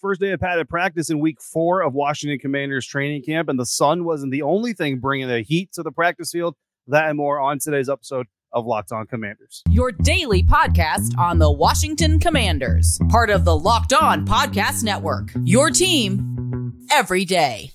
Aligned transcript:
First 0.00 0.22
day 0.22 0.30
of 0.30 0.40
padded 0.40 0.66
practice 0.66 1.10
in 1.10 1.20
week 1.20 1.42
four 1.42 1.82
of 1.82 1.92
Washington 1.92 2.38
Commanders 2.38 2.86
training 2.86 3.22
camp, 3.22 3.50
and 3.50 3.58
the 3.58 3.66
sun 3.66 4.06
wasn't 4.06 4.32
the 4.32 4.40
only 4.40 4.72
thing 4.72 4.98
bringing 4.98 5.28
the 5.28 5.42
heat 5.42 5.74
to 5.74 5.82
the 5.82 5.92
practice 5.92 6.30
field. 6.30 6.56
That 6.86 7.10
and 7.10 7.18
more 7.18 7.38
on 7.38 7.58
today's 7.58 7.90
episode 7.90 8.26
of 8.50 8.64
Locked 8.64 8.92
On 8.92 9.06
Commanders. 9.06 9.62
Your 9.68 9.92
daily 9.92 10.42
podcast 10.42 11.18
on 11.18 11.38
the 11.38 11.52
Washington 11.52 12.18
Commanders, 12.18 12.98
part 13.10 13.28
of 13.28 13.44
the 13.44 13.54
Locked 13.54 13.92
On 13.92 14.26
Podcast 14.26 14.82
Network. 14.84 15.32
Your 15.44 15.68
team 15.68 16.72
every 16.90 17.26
day. 17.26 17.72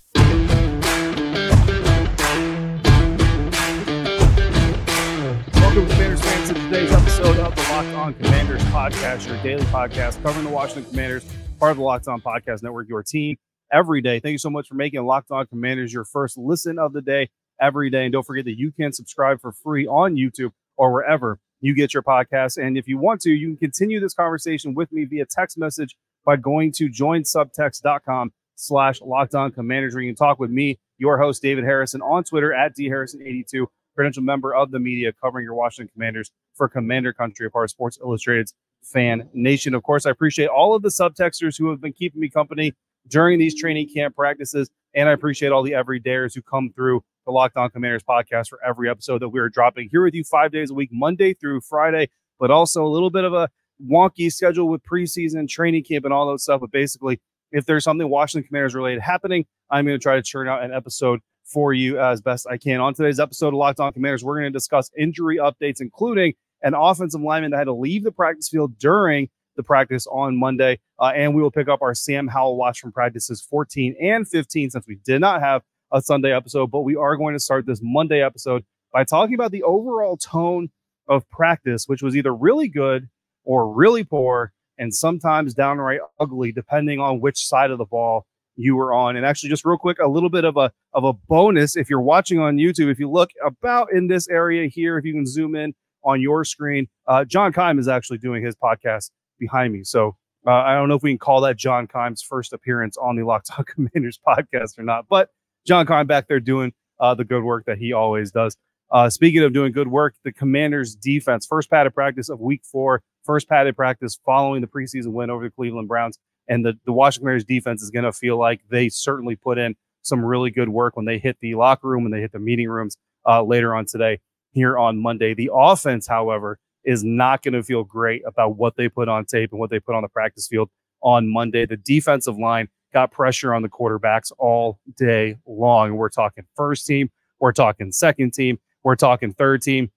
Welcome, 5.53 5.87
Commanders 5.89 6.21
fans, 6.21 6.47
to 6.49 6.55
today's 6.55 6.91
episode 6.91 7.37
of 7.37 7.55
the 7.55 7.61
Locked 7.69 7.95
On 7.95 8.13
Commanders 8.15 8.63
podcast, 8.63 9.27
your 9.27 9.37
daily 9.43 9.65
podcast 9.65 10.23
covering 10.23 10.45
the 10.45 10.51
Washington 10.51 10.89
Commanders, 10.89 11.23
part 11.59 11.71
of 11.71 11.77
the 11.77 11.83
Locked 11.83 12.07
On 12.07 12.21
Podcast 12.21 12.63
Network, 12.63 12.89
your 12.89 13.03
team 13.03 13.37
every 13.71 14.01
day. 14.01 14.19
Thank 14.19 14.33
you 14.33 14.37
so 14.37 14.49
much 14.49 14.67
for 14.67 14.75
making 14.75 15.03
Locked 15.05 15.31
On 15.31 15.45
Commanders 15.47 15.93
your 15.93 16.05
first 16.05 16.37
listen 16.37 16.77
of 16.77 16.93
the 16.93 17.01
day 17.01 17.29
every 17.59 17.89
day. 17.89 18.03
And 18.03 18.13
don't 18.13 18.25
forget 18.25 18.45
that 18.45 18.57
you 18.57 18.71
can 18.71 18.91
subscribe 18.91 19.41
for 19.41 19.51
free 19.51 19.87
on 19.87 20.15
YouTube 20.15 20.51
or 20.77 20.91
wherever 20.91 21.39
you 21.61 21.73
get 21.73 21.93
your 21.93 22.03
podcasts. 22.03 22.57
And 22.57 22.77
if 22.77 22.87
you 22.87 22.97
want 22.97 23.21
to, 23.21 23.31
you 23.31 23.49
can 23.49 23.57
continue 23.57 23.99
this 23.99 24.13
conversation 24.13 24.73
with 24.73 24.91
me 24.91 25.05
via 25.05 25.25
text 25.25 25.57
message 25.57 25.95
by 26.25 26.35
going 26.35 26.71
to 26.73 26.89
joinsubtext.com 26.89 28.33
slash 28.55 29.01
locked 29.01 29.35
on 29.35 29.51
commanders 29.51 29.93
where 29.93 30.03
you 30.03 30.09
can 30.09 30.15
talk 30.15 30.39
with 30.39 30.49
me, 30.49 30.79
your 30.97 31.17
host, 31.17 31.41
David 31.41 31.63
Harrison, 31.63 32.01
on 32.01 32.23
Twitter 32.23 32.53
at 32.53 32.75
dharrison82 32.77 33.67
credential 33.95 34.23
member 34.23 34.53
of 34.53 34.71
the 34.71 34.79
media 34.79 35.13
covering 35.13 35.45
your 35.45 35.55
Washington 35.55 35.89
Commanders 35.93 36.31
for 36.53 36.67
Commander 36.67 37.13
Country, 37.13 37.47
a 37.47 37.49
part 37.49 37.65
of 37.65 37.69
Sports 37.69 37.97
Illustrated's 38.01 38.53
Fan 38.85 39.29
Nation. 39.33 39.73
Of 39.73 39.83
course, 39.83 40.05
I 40.05 40.11
appreciate 40.11 40.47
all 40.47 40.75
of 40.75 40.81
the 40.81 40.89
subtexters 40.89 41.57
who 41.57 41.69
have 41.69 41.81
been 41.81 41.93
keeping 41.93 42.21
me 42.21 42.29
company 42.29 42.73
during 43.07 43.39
these 43.39 43.59
training 43.59 43.89
camp 43.93 44.15
practices, 44.15 44.69
and 44.93 45.09
I 45.09 45.11
appreciate 45.11 45.51
all 45.51 45.63
the 45.63 45.71
everydayers 45.71 46.33
who 46.33 46.41
come 46.41 46.71
through 46.75 47.03
the 47.25 47.31
Locked 47.31 47.57
On 47.57 47.69
Commanders 47.69 48.03
podcast 48.03 48.49
for 48.49 48.59
every 48.65 48.89
episode 48.89 49.21
that 49.21 49.29
we 49.29 49.39
are 49.39 49.49
dropping 49.49 49.89
here 49.91 50.03
with 50.03 50.13
you 50.13 50.23
five 50.23 50.51
days 50.51 50.69
a 50.69 50.73
week, 50.73 50.89
Monday 50.91 51.33
through 51.33 51.61
Friday, 51.61 52.09
but 52.39 52.51
also 52.51 52.85
a 52.85 52.87
little 52.87 53.09
bit 53.09 53.23
of 53.23 53.33
a 53.33 53.49
wonky 53.83 54.31
schedule 54.31 54.69
with 54.69 54.81
preseason 54.83 55.49
training 55.49 55.83
camp 55.83 56.05
and 56.05 56.13
all 56.13 56.31
that 56.31 56.39
stuff. 56.39 56.61
But 56.61 56.71
basically, 56.71 57.19
if 57.51 57.65
there's 57.65 57.83
something 57.83 58.07
Washington 58.09 58.47
Commanders 58.47 58.75
related 58.75 59.01
happening, 59.01 59.45
I'm 59.69 59.85
going 59.85 59.97
to 59.97 60.01
try 60.01 60.15
to 60.15 60.21
churn 60.21 60.47
out 60.47 60.63
an 60.63 60.71
episode 60.71 61.19
for 61.43 61.73
you 61.73 61.99
as 61.99 62.21
best 62.21 62.47
I 62.49 62.57
can. 62.57 62.79
On 62.79 62.93
today's 62.93 63.19
episode 63.19 63.49
of 63.49 63.55
Locked 63.55 63.79
On 63.79 63.91
Commanders, 63.93 64.23
we're 64.23 64.39
going 64.39 64.51
to 64.51 64.57
discuss 64.57 64.89
injury 64.97 65.37
updates, 65.37 65.81
including 65.81 66.33
an 66.65 66.73
offensive 66.73 67.21
lineman 67.21 67.51
that 67.51 67.57
had 67.57 67.65
to 67.65 67.73
leave 67.73 68.03
the 68.03 68.11
practice 68.11 68.49
field 68.49 68.77
during 68.77 69.29
the 69.55 69.63
practice 69.63 70.05
on 70.07 70.35
Monday. 70.35 70.79
Uh, 70.99 71.11
and 71.15 71.33
we 71.33 71.41
will 71.41 71.51
pick 71.51 71.69
up 71.69 71.81
our 71.81 71.93
Sam 71.93 72.27
Howell 72.27 72.57
watch 72.57 72.79
from 72.79 72.91
practices 72.91 73.41
14 73.41 73.95
and 74.01 74.27
15 74.27 74.71
since 74.71 74.85
we 74.87 74.97
did 75.05 75.21
not 75.21 75.41
have 75.41 75.61
a 75.93 76.01
Sunday 76.01 76.35
episode. 76.35 76.71
But 76.71 76.81
we 76.81 76.95
are 76.95 77.15
going 77.15 77.33
to 77.33 77.39
start 77.39 77.65
this 77.65 77.79
Monday 77.81 78.21
episode 78.21 78.65
by 78.91 79.03
talking 79.03 79.35
about 79.35 79.51
the 79.51 79.63
overall 79.63 80.17
tone 80.17 80.69
of 81.07 81.29
practice, 81.29 81.87
which 81.87 82.01
was 82.01 82.15
either 82.15 82.33
really 82.33 82.67
good 82.67 83.07
or 83.43 83.71
really 83.71 84.03
poor 84.03 84.51
and 84.77 84.93
sometimes 84.93 85.53
downright 85.53 85.99
ugly, 86.19 86.51
depending 86.51 86.99
on 86.99 87.21
which 87.21 87.45
side 87.45 87.71
of 87.71 87.77
the 87.77 87.85
ball 87.85 88.25
you 88.55 88.75
were 88.75 88.91
on. 88.91 89.15
And 89.15 89.25
actually, 89.25 89.49
just 89.49 89.65
real 89.65 89.77
quick, 89.77 89.99
a 89.99 90.07
little 90.07 90.29
bit 90.29 90.45
of 90.45 90.57
a 90.57 90.71
of 90.93 91.03
a 91.03 91.13
bonus 91.13 91.75
if 91.75 91.89
you're 91.89 92.01
watching 92.01 92.39
on 92.39 92.57
YouTube. 92.57 92.89
If 92.89 92.99
you 92.99 93.09
look 93.09 93.29
about 93.45 93.93
in 93.93 94.07
this 94.07 94.27
area 94.27 94.67
here, 94.67 94.97
if 94.97 95.05
you 95.05 95.13
can 95.13 95.27
zoom 95.27 95.55
in 95.55 95.75
on 96.05 96.21
your 96.21 96.45
screen, 96.45 96.87
uh, 97.07 97.25
John 97.25 97.51
Keim 97.51 97.79
is 97.79 97.87
actually 97.87 98.19
doing 98.19 98.43
his 98.43 98.55
podcast 98.55 99.11
behind 99.39 99.73
me. 99.73 99.83
So 99.83 100.15
uh, 100.47 100.51
I 100.51 100.75
don't 100.75 100.87
know 100.87 100.95
if 100.95 101.03
we 101.03 101.11
can 101.11 101.17
call 101.17 101.41
that 101.41 101.57
John 101.57 101.87
Keim's 101.87 102.21
first 102.21 102.53
appearance 102.53 102.97
on 102.97 103.15
the 103.15 103.23
Locked 103.23 103.49
On 103.57 103.65
Commanders 103.65 104.19
podcast 104.25 104.77
or 104.77 104.83
not, 104.83 105.07
but 105.09 105.29
John 105.65 105.85
Keim 105.85 106.07
back 106.07 106.27
there 106.27 106.39
doing 106.39 106.73
uh, 106.99 107.15
the 107.15 107.25
good 107.25 107.43
work 107.43 107.65
that 107.65 107.77
he 107.77 107.91
always 107.91 108.31
does. 108.31 108.55
Uh, 108.91 109.09
speaking 109.09 109.41
of 109.41 109.51
doing 109.51 109.71
good 109.71 109.87
work, 109.87 110.15
the 110.23 110.31
Commanders 110.31 110.95
defense, 110.95 111.45
first 111.45 111.69
padded 111.71 111.93
practice 111.95 112.29
of 112.29 112.39
week 112.39 112.61
four, 112.63 113.01
first 113.23 113.49
padded 113.49 113.75
practice 113.75 114.17
following 114.23 114.61
the 114.61 114.67
preseason 114.67 115.07
win 115.07 115.31
over 115.31 115.45
the 115.45 115.49
Cleveland 115.49 115.87
Browns. 115.87 116.19
And 116.47 116.63
the, 116.63 116.77
the 116.85 116.93
Washington 116.93 117.23
Commanders 117.23 117.45
defense 117.45 117.81
is 117.81 117.89
going 117.89 118.05
to 118.05 118.13
feel 118.13 118.37
like 118.37 118.61
they 118.69 118.89
certainly 118.89 119.35
put 119.35 119.57
in 119.57 119.75
some 120.03 120.23
really 120.23 120.51
good 120.51 120.69
work 120.69 120.95
when 120.95 121.05
they 121.05 121.17
hit 121.17 121.37
the 121.41 121.55
locker 121.55 121.87
room 121.87 122.05
and 122.05 122.13
they 122.13 122.21
hit 122.21 122.31
the 122.31 122.39
meeting 122.39 122.69
rooms 122.69 122.95
uh, 123.27 123.41
later 123.41 123.73
on 123.73 123.87
today 123.87 124.19
here 124.55 124.77
on 124.77 124.97
Monday. 124.97 125.35
The 125.35 125.51
offense, 125.53 126.07
however, 126.07 126.57
is 126.83 127.03
not 127.03 127.43
going 127.43 127.53
to 127.53 127.61
feel 127.61 127.83
great 127.83 128.23
about 128.25 128.57
what 128.57 128.75
they 128.77 128.89
put 128.89 129.07
on 129.07 129.25
tape 129.25 129.51
and 129.51 129.59
what 129.59 129.69
they 129.69 129.79
put 129.79 129.93
on 129.93 130.01
the 130.01 130.07
practice 130.09 130.47
field 130.47 130.69
on 131.01 131.27
Monday. 131.27 131.65
The 131.65 131.77
defensive 131.77 132.37
line 132.37 132.69
got 132.93 133.11
pressure 133.11 133.53
on 133.53 133.61
the 133.61 133.69
quarterbacks 133.69 134.31
all 134.39 134.79
day 134.97 135.37
long. 135.45 135.95
We're 135.95 136.09
talking 136.09 136.45
first 136.55 136.87
team, 136.87 137.11
we're 137.39 137.51
talking 137.51 137.91
second 137.91 138.33
team, 138.33 138.57
we're 138.83 138.95
talking 138.95 139.33
third 139.33 139.61
team. 139.61 139.91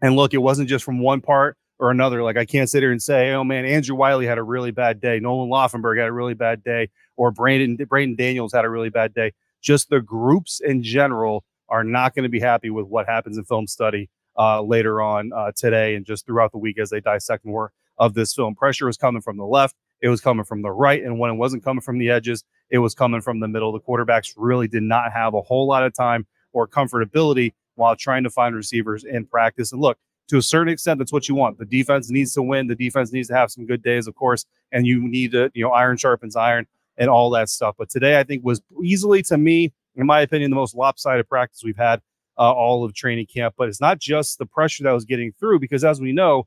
And 0.00 0.16
look, 0.16 0.32
it 0.32 0.38
wasn't 0.38 0.68
just 0.68 0.84
from 0.84 1.00
one 1.00 1.20
part 1.20 1.56
or 1.78 1.90
another. 1.90 2.22
Like 2.22 2.36
I 2.36 2.44
can't 2.44 2.70
sit 2.70 2.82
here 2.82 2.92
and 2.92 3.02
say, 3.02 3.32
oh 3.32 3.42
man, 3.42 3.64
Andrew 3.64 3.96
Wiley 3.96 4.26
had 4.26 4.38
a 4.38 4.42
really 4.42 4.70
bad 4.70 5.00
day. 5.00 5.18
Nolan 5.18 5.50
Laufenberg 5.50 5.98
had 5.98 6.08
a 6.08 6.12
really 6.12 6.34
bad 6.34 6.62
day, 6.62 6.90
or 7.16 7.30
Brandon 7.32 7.76
Braeden 7.76 8.16
Daniels 8.16 8.52
had 8.52 8.64
a 8.64 8.70
really 8.70 8.90
bad 8.90 9.14
day. 9.14 9.32
Just 9.60 9.88
the 9.88 10.00
groups 10.00 10.60
in 10.60 10.82
general 10.82 11.44
are 11.74 11.82
not 11.82 12.14
going 12.14 12.22
to 12.22 12.28
be 12.28 12.38
happy 12.38 12.70
with 12.70 12.86
what 12.86 13.04
happens 13.04 13.36
in 13.36 13.42
film 13.42 13.66
study 13.66 14.08
uh, 14.38 14.62
later 14.62 15.02
on 15.02 15.32
uh, 15.32 15.50
today 15.56 15.96
and 15.96 16.06
just 16.06 16.24
throughout 16.24 16.52
the 16.52 16.58
week 16.58 16.78
as 16.78 16.88
they 16.88 17.00
dissect 17.00 17.44
more 17.44 17.72
of 17.98 18.14
this 18.14 18.32
film. 18.32 18.54
Pressure 18.54 18.86
was 18.86 18.96
coming 18.96 19.20
from 19.20 19.36
the 19.36 19.44
left, 19.44 19.74
it 20.00 20.08
was 20.08 20.20
coming 20.20 20.44
from 20.44 20.62
the 20.62 20.70
right, 20.70 21.02
and 21.02 21.18
when 21.18 21.32
it 21.32 21.34
wasn't 21.34 21.64
coming 21.64 21.80
from 21.80 21.98
the 21.98 22.10
edges, 22.10 22.44
it 22.70 22.78
was 22.78 22.94
coming 22.94 23.20
from 23.20 23.40
the 23.40 23.48
middle. 23.48 23.72
The 23.72 23.80
quarterbacks 23.80 24.34
really 24.36 24.68
did 24.68 24.84
not 24.84 25.10
have 25.12 25.34
a 25.34 25.42
whole 25.42 25.66
lot 25.66 25.82
of 25.82 25.92
time 25.92 26.28
or 26.52 26.68
comfortability 26.68 27.54
while 27.74 27.96
trying 27.96 28.22
to 28.22 28.30
find 28.30 28.54
receivers 28.54 29.02
in 29.02 29.26
practice. 29.26 29.72
And 29.72 29.80
look, 29.80 29.98
to 30.28 30.38
a 30.38 30.42
certain 30.42 30.72
extent, 30.72 31.00
that's 31.00 31.12
what 31.12 31.28
you 31.28 31.34
want. 31.34 31.58
The 31.58 31.64
defense 31.64 32.08
needs 32.08 32.34
to 32.34 32.42
win. 32.42 32.68
The 32.68 32.76
defense 32.76 33.12
needs 33.12 33.26
to 33.28 33.34
have 33.34 33.50
some 33.50 33.66
good 33.66 33.82
days, 33.82 34.06
of 34.06 34.14
course, 34.14 34.46
and 34.70 34.86
you 34.86 35.02
need 35.02 35.32
to, 35.32 35.50
you 35.54 35.64
know, 35.64 35.72
iron 35.72 35.96
sharpens 35.96 36.36
iron 36.36 36.68
and 36.96 37.10
all 37.10 37.30
that 37.30 37.48
stuff. 37.48 37.74
But 37.76 37.90
today, 37.90 38.20
I 38.20 38.22
think 38.22 38.44
was 38.44 38.62
easily, 38.80 39.22
to 39.24 39.36
me, 39.36 39.72
in 39.96 40.06
my 40.06 40.20
opinion, 40.20 40.50
the 40.50 40.56
most 40.56 40.74
lopsided 40.74 41.28
practice 41.28 41.62
we've 41.64 41.76
had 41.76 42.00
uh, 42.38 42.52
all 42.52 42.84
of 42.84 42.94
training 42.94 43.26
camp. 43.26 43.54
But 43.56 43.68
it's 43.68 43.80
not 43.80 43.98
just 43.98 44.38
the 44.38 44.46
pressure 44.46 44.84
that 44.84 44.92
was 44.92 45.04
getting 45.04 45.32
through, 45.38 45.60
because 45.60 45.84
as 45.84 46.00
we 46.00 46.12
know, 46.12 46.46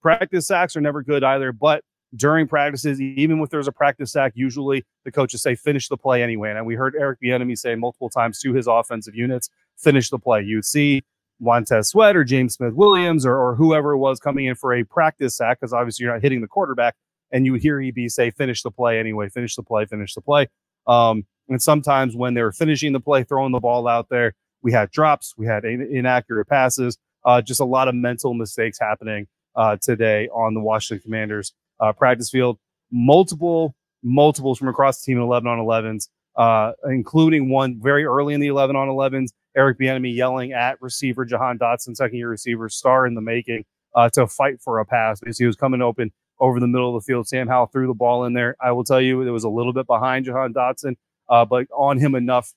practice 0.00 0.46
sacks 0.46 0.76
are 0.76 0.80
never 0.80 1.02
good 1.02 1.24
either. 1.24 1.52
But 1.52 1.84
during 2.14 2.46
practices, 2.46 3.00
even 3.00 3.40
if 3.40 3.50
there's 3.50 3.68
a 3.68 3.72
practice 3.72 4.12
sack, 4.12 4.32
usually 4.34 4.84
the 5.04 5.10
coaches 5.10 5.42
say 5.42 5.54
finish 5.54 5.88
the 5.88 5.96
play 5.96 6.22
anyway. 6.22 6.50
And 6.50 6.66
we 6.66 6.74
heard 6.74 6.94
Eric 6.98 7.18
Bieniemy 7.24 7.56
say 7.56 7.74
multiple 7.74 8.10
times 8.10 8.38
to 8.40 8.52
his 8.52 8.66
offensive 8.66 9.14
units, 9.14 9.48
finish 9.78 10.10
the 10.10 10.18
play. 10.18 10.42
You'd 10.42 10.64
see 10.64 11.02
Montez 11.40 11.88
Sweat 11.88 12.14
or 12.14 12.24
James 12.24 12.54
Smith 12.54 12.74
Williams 12.74 13.24
or, 13.24 13.36
or 13.36 13.54
whoever 13.54 13.96
was 13.96 14.20
coming 14.20 14.46
in 14.46 14.54
for 14.54 14.74
a 14.74 14.84
practice 14.84 15.36
sack, 15.36 15.60
because 15.60 15.72
obviously 15.72 16.04
you're 16.04 16.12
not 16.12 16.22
hitting 16.22 16.42
the 16.42 16.48
quarterback, 16.48 16.94
and 17.32 17.46
you 17.46 17.54
hear 17.54 17.80
EB 17.80 18.08
say, 18.08 18.30
finish 18.30 18.62
the 18.62 18.70
play 18.70 19.00
anyway, 19.00 19.28
finish 19.30 19.56
the 19.56 19.62
play, 19.62 19.86
finish 19.86 20.14
the 20.14 20.20
play. 20.20 20.48
Um, 20.86 21.24
and 21.52 21.62
sometimes 21.62 22.16
when 22.16 22.34
they 22.34 22.42
were 22.42 22.52
finishing 22.52 22.92
the 22.92 23.00
play, 23.00 23.24
throwing 23.24 23.52
the 23.52 23.60
ball 23.60 23.86
out 23.86 24.08
there, 24.08 24.34
we 24.62 24.72
had 24.72 24.90
drops, 24.90 25.34
we 25.36 25.46
had 25.46 25.64
in- 25.64 25.88
inaccurate 25.94 26.46
passes, 26.46 26.98
uh, 27.24 27.42
just 27.42 27.60
a 27.60 27.64
lot 27.64 27.88
of 27.88 27.94
mental 27.94 28.34
mistakes 28.34 28.78
happening 28.80 29.26
uh, 29.54 29.76
today 29.80 30.28
on 30.28 30.54
the 30.54 30.60
Washington 30.60 31.02
Commanders 31.02 31.52
uh, 31.80 31.92
practice 31.92 32.30
field. 32.30 32.58
Multiple, 32.90 33.74
multiples 34.02 34.58
from 34.58 34.68
across 34.68 35.00
the 35.00 35.10
team 35.10 35.18
in 35.18 35.24
11 35.24 35.48
on 35.48 35.58
11s, 35.58 36.08
uh, 36.36 36.72
including 36.84 37.50
one 37.50 37.78
very 37.80 38.04
early 38.04 38.34
in 38.34 38.40
the 38.40 38.46
11 38.48 38.76
on 38.76 38.88
11s 38.88 39.28
Eric 39.56 39.78
Bieniemy 39.78 40.14
yelling 40.14 40.52
at 40.52 40.80
receiver 40.80 41.24
Jahan 41.24 41.58
Dotson, 41.58 41.94
second 41.94 42.16
year 42.16 42.30
receiver, 42.30 42.68
star 42.68 43.06
in 43.06 43.14
the 43.14 43.20
making, 43.20 43.64
uh, 43.94 44.08
to 44.10 44.26
fight 44.26 44.60
for 44.62 44.78
a 44.78 44.86
pass 44.86 45.20
because 45.20 45.38
he 45.38 45.46
was 45.46 45.56
coming 45.56 45.82
open 45.82 46.12
over 46.40 46.58
the 46.58 46.66
middle 46.66 46.96
of 46.96 47.02
the 47.02 47.06
field. 47.06 47.28
Sam 47.28 47.48
Howell 47.48 47.66
threw 47.66 47.86
the 47.86 47.94
ball 47.94 48.24
in 48.24 48.32
there. 48.32 48.56
I 48.60 48.72
will 48.72 48.84
tell 48.84 49.00
you, 49.00 49.22
it 49.22 49.30
was 49.30 49.44
a 49.44 49.50
little 49.50 49.72
bit 49.72 49.86
behind 49.86 50.24
Jahan 50.24 50.54
Dotson, 50.54 50.96
uh, 51.32 51.46
but 51.46 51.66
on 51.74 51.98
him 51.98 52.14
enough 52.14 52.52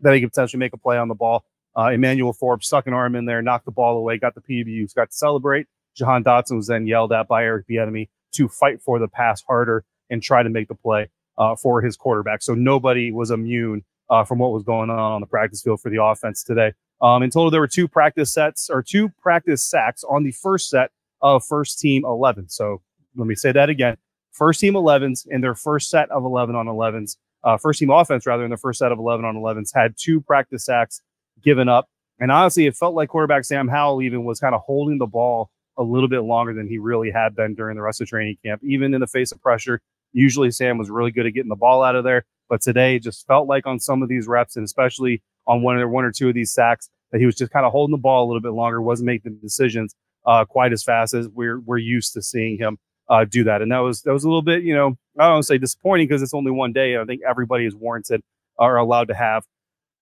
that 0.00 0.12
he 0.12 0.20
could 0.20 0.30
potentially 0.30 0.58
make 0.58 0.72
a 0.72 0.76
play 0.76 0.98
on 0.98 1.08
the 1.08 1.14
ball. 1.14 1.44
Uh, 1.76 1.90
Emmanuel 1.90 2.32
Forbes 2.32 2.66
stuck 2.66 2.88
an 2.88 2.92
arm 2.92 3.14
in 3.14 3.24
there, 3.24 3.40
knocked 3.40 3.64
the 3.64 3.70
ball 3.70 3.96
away, 3.96 4.18
got 4.18 4.34
the 4.34 4.40
PBUs, 4.40 4.94
got 4.94 5.10
to 5.10 5.16
celebrate. 5.16 5.66
Jahan 5.96 6.24
Dotson 6.24 6.56
was 6.56 6.66
then 6.66 6.86
yelled 6.86 7.12
at 7.12 7.28
by 7.28 7.44
Eric 7.44 7.66
Bieniemy 7.68 8.08
to 8.32 8.48
fight 8.48 8.82
for 8.82 8.98
the 8.98 9.06
pass 9.06 9.42
harder 9.42 9.84
and 10.10 10.20
try 10.20 10.42
to 10.42 10.48
make 10.48 10.66
the 10.66 10.74
play 10.74 11.08
uh, 11.38 11.54
for 11.54 11.80
his 11.80 11.96
quarterback. 11.96 12.42
So 12.42 12.54
nobody 12.54 13.12
was 13.12 13.30
immune 13.30 13.84
uh, 14.10 14.24
from 14.24 14.38
what 14.38 14.50
was 14.50 14.64
going 14.64 14.90
on 14.90 14.98
on 14.98 15.20
the 15.20 15.26
practice 15.26 15.62
field 15.62 15.80
for 15.80 15.90
the 15.90 16.02
offense 16.02 16.42
today. 16.42 16.72
Um, 17.00 17.22
in 17.22 17.30
total, 17.30 17.52
there 17.52 17.60
were 17.60 17.68
two 17.68 17.86
practice 17.86 18.32
sets 18.32 18.68
or 18.68 18.82
two 18.82 19.10
practice 19.20 19.62
sacks 19.62 20.02
on 20.02 20.24
the 20.24 20.32
first 20.32 20.68
set 20.68 20.90
of 21.22 21.44
first 21.44 21.78
team 21.78 22.04
11. 22.04 22.48
So 22.48 22.82
let 23.14 23.28
me 23.28 23.36
say 23.36 23.52
that 23.52 23.68
again. 23.68 23.96
First 24.32 24.60
team 24.60 24.74
11s 24.74 25.26
in 25.28 25.40
their 25.40 25.54
first 25.54 25.90
set 25.90 26.10
of 26.10 26.24
11 26.24 26.56
on 26.56 26.66
11s, 26.66 27.16
uh, 27.44 27.56
first 27.56 27.78
team 27.78 27.90
offense 27.90 28.26
rather 28.26 28.44
in 28.44 28.50
the 28.50 28.56
first 28.56 28.78
set 28.78 28.92
of 28.92 28.98
11 28.98 29.24
on 29.24 29.36
11s 29.36 29.70
had 29.74 29.94
two 29.96 30.20
practice 30.20 30.64
sacks 30.64 31.02
given 31.42 31.68
up. 31.68 31.88
And 32.20 32.32
honestly, 32.32 32.66
it 32.66 32.76
felt 32.76 32.94
like 32.94 33.10
quarterback 33.10 33.44
Sam 33.44 33.68
Howell 33.68 34.02
even 34.02 34.24
was 34.24 34.40
kind 34.40 34.54
of 34.54 34.62
holding 34.62 34.98
the 34.98 35.06
ball 35.06 35.50
a 35.76 35.82
little 35.82 36.08
bit 36.08 36.20
longer 36.20 36.52
than 36.52 36.66
he 36.66 36.78
really 36.78 37.10
had 37.10 37.36
been 37.36 37.54
during 37.54 37.76
the 37.76 37.82
rest 37.82 38.00
of 38.00 38.08
training 38.08 38.36
camp, 38.44 38.60
even 38.64 38.92
in 38.92 39.00
the 39.00 39.06
face 39.06 39.30
of 39.30 39.40
pressure. 39.40 39.80
Usually 40.12 40.50
Sam 40.50 40.78
was 40.78 40.90
really 40.90 41.12
good 41.12 41.26
at 41.26 41.34
getting 41.34 41.48
the 41.48 41.56
ball 41.56 41.84
out 41.84 41.94
of 41.94 42.02
there, 42.02 42.24
but 42.48 42.60
today 42.60 42.98
just 42.98 43.26
felt 43.26 43.46
like 43.46 43.66
on 43.66 43.78
some 43.78 44.02
of 44.02 44.08
these 44.08 44.26
reps, 44.26 44.56
and 44.56 44.64
especially 44.64 45.22
on 45.46 45.62
one 45.62 45.76
or 45.76 45.88
one 45.88 46.04
or 46.04 46.10
two 46.10 46.28
of 46.28 46.34
these 46.34 46.52
sacks, 46.52 46.90
that 47.12 47.20
he 47.20 47.26
was 47.26 47.36
just 47.36 47.52
kind 47.52 47.64
of 47.64 47.72
holding 47.72 47.92
the 47.92 48.00
ball 48.00 48.24
a 48.24 48.26
little 48.26 48.40
bit 48.40 48.52
longer, 48.52 48.82
wasn't 48.82 49.06
making 49.06 49.38
decisions 49.40 49.94
uh, 50.26 50.44
quite 50.44 50.72
as 50.72 50.82
fast 50.82 51.14
as 51.14 51.28
we're 51.28 51.60
we're 51.60 51.78
used 51.78 52.12
to 52.14 52.22
seeing 52.22 52.58
him 52.58 52.78
uh, 53.08 53.24
do 53.24 53.44
that. 53.44 53.62
And 53.62 53.70
that 53.72 53.78
was 53.78 54.02
that 54.02 54.12
was 54.12 54.24
a 54.24 54.28
little 54.28 54.42
bit, 54.42 54.62
you 54.62 54.74
know, 54.74 54.96
I 55.18 55.24
don't 55.24 55.34
want 55.34 55.42
to 55.42 55.46
say 55.46 55.58
disappointing 55.58 56.08
because 56.08 56.22
it's 56.22 56.34
only 56.34 56.50
one 56.50 56.72
day. 56.72 56.96
I 56.96 57.04
think 57.04 57.22
everybody 57.28 57.66
is 57.66 57.74
warranted 57.74 58.22
or 58.56 58.76
allowed 58.76 59.08
to 59.08 59.14
have 59.14 59.44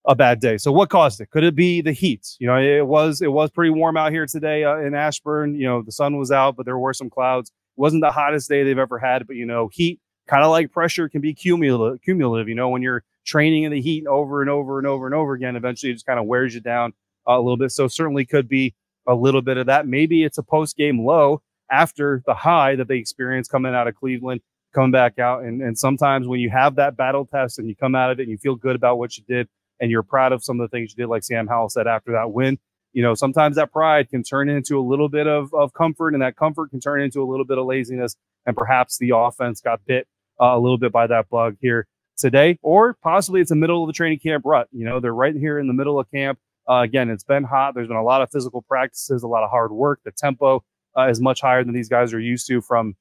a 0.06 0.14
bad 0.14 0.40
day. 0.40 0.56
So 0.56 0.70
what 0.70 0.88
caused 0.88 1.20
it? 1.20 1.30
Could 1.30 1.44
it 1.44 1.54
be 1.54 1.80
the 1.80 1.92
heat? 1.92 2.36
You 2.38 2.46
know, 2.46 2.56
it 2.56 2.86
was 2.86 3.20
it 3.20 3.32
was 3.32 3.50
pretty 3.50 3.70
warm 3.70 3.96
out 3.96 4.12
here 4.12 4.26
today 4.26 4.64
uh, 4.64 4.76
in 4.76 4.94
Ashburn. 4.94 5.54
You 5.54 5.66
know, 5.66 5.82
the 5.82 5.92
sun 5.92 6.16
was 6.16 6.30
out, 6.30 6.56
but 6.56 6.64
there 6.64 6.78
were 6.78 6.94
some 6.94 7.10
clouds. 7.10 7.50
It 7.50 7.80
wasn't 7.80 8.02
the 8.02 8.12
hottest 8.12 8.48
day 8.48 8.62
they've 8.62 8.78
ever 8.78 8.98
had, 8.98 9.26
but 9.26 9.36
you 9.36 9.46
know, 9.46 9.68
heat 9.72 10.00
kind 10.26 10.44
of 10.44 10.50
like 10.50 10.72
pressure 10.72 11.08
can 11.08 11.20
be 11.20 11.34
cumulative. 11.34 12.00
Cumulative. 12.02 12.48
You 12.48 12.54
know, 12.54 12.68
when 12.68 12.82
you're 12.82 13.04
training 13.24 13.64
in 13.64 13.72
the 13.72 13.80
heat 13.80 14.06
over 14.06 14.40
and 14.40 14.50
over 14.50 14.78
and 14.78 14.86
over 14.86 15.06
and 15.06 15.14
over 15.14 15.34
again, 15.34 15.56
eventually 15.56 15.90
it 15.90 15.94
just 15.94 16.06
kind 16.06 16.20
of 16.20 16.26
wears 16.26 16.54
you 16.54 16.60
down 16.60 16.92
a 17.26 17.38
little 17.38 17.56
bit. 17.56 17.72
So 17.72 17.88
certainly 17.88 18.24
could 18.24 18.48
be 18.48 18.74
a 19.06 19.14
little 19.14 19.42
bit 19.42 19.56
of 19.56 19.66
that. 19.66 19.86
Maybe 19.86 20.24
it's 20.24 20.38
a 20.38 20.42
post 20.42 20.76
game 20.76 21.04
low 21.04 21.42
after 21.70 22.22
the 22.26 22.34
high 22.34 22.76
that 22.76 22.88
they 22.88 22.96
experienced 22.96 23.50
coming 23.50 23.74
out 23.74 23.88
of 23.88 23.96
Cleveland, 23.96 24.40
coming 24.76 24.90
back 24.90 25.18
out. 25.18 25.42
And, 25.42 25.62
and 25.62 25.78
sometimes 25.78 26.28
when 26.28 26.38
you 26.38 26.50
have 26.50 26.76
that 26.76 26.96
battle 26.96 27.26
test 27.26 27.58
and 27.58 27.68
you 27.68 27.74
come 27.74 27.94
out 27.94 28.10
of 28.12 28.20
it 28.20 28.24
and 28.24 28.30
you 28.30 28.38
feel 28.38 28.54
good 28.54 28.76
about 28.76 28.98
what 28.98 29.16
you 29.16 29.24
did 29.26 29.48
and 29.80 29.90
you're 29.90 30.02
proud 30.02 30.32
of 30.32 30.44
some 30.44 30.60
of 30.60 30.70
the 30.70 30.76
things 30.76 30.94
you 30.96 31.02
did, 31.02 31.08
like 31.08 31.24
Sam 31.24 31.46
Howell 31.46 31.70
said 31.70 31.86
after 31.86 32.12
that 32.12 32.32
win, 32.32 32.58
you 32.92 33.02
know, 33.02 33.14
sometimes 33.14 33.56
that 33.56 33.72
pride 33.72 34.10
can 34.10 34.22
turn 34.22 34.48
into 34.48 34.78
a 34.78 34.84
little 34.84 35.08
bit 35.08 35.26
of, 35.26 35.52
of 35.54 35.72
comfort 35.72 36.14
and 36.14 36.22
that 36.22 36.36
comfort 36.36 36.70
can 36.70 36.80
turn 36.80 37.00
into 37.00 37.22
a 37.22 37.26
little 37.28 37.46
bit 37.46 37.58
of 37.58 37.66
laziness. 37.66 38.16
And 38.44 38.56
perhaps 38.56 38.98
the 38.98 39.12
offense 39.14 39.60
got 39.60 39.80
bit 39.86 40.06
uh, 40.40 40.56
a 40.56 40.58
little 40.58 40.78
bit 40.78 40.92
by 40.92 41.06
that 41.06 41.28
bug 41.28 41.56
here 41.60 41.86
today, 42.16 42.58
or 42.62 42.94
possibly 43.02 43.40
it's 43.40 43.50
the 43.50 43.56
middle 43.56 43.82
of 43.82 43.88
the 43.88 43.92
training 43.92 44.18
camp 44.18 44.44
rut. 44.46 44.68
You 44.72 44.84
know, 44.84 45.00
they're 45.00 45.14
right 45.14 45.34
here 45.34 45.58
in 45.58 45.66
the 45.66 45.74
middle 45.74 45.98
of 45.98 46.10
camp. 46.10 46.38
Uh, 46.68 46.82
again, 46.82 47.10
it's 47.10 47.24
been 47.24 47.44
hot. 47.44 47.74
There's 47.74 47.88
been 47.88 47.96
a 47.96 48.04
lot 48.04 48.22
of 48.22 48.30
physical 48.30 48.62
practices, 48.62 49.22
a 49.22 49.28
lot 49.28 49.44
of 49.44 49.50
hard 49.50 49.72
work. 49.72 50.00
The 50.04 50.12
tempo 50.12 50.64
uh, 50.96 51.08
is 51.08 51.20
much 51.20 51.40
higher 51.40 51.62
than 51.64 51.74
these 51.74 51.88
guys 51.88 52.12
are 52.14 52.20
used 52.20 52.46
to 52.48 52.60
from 52.60 52.94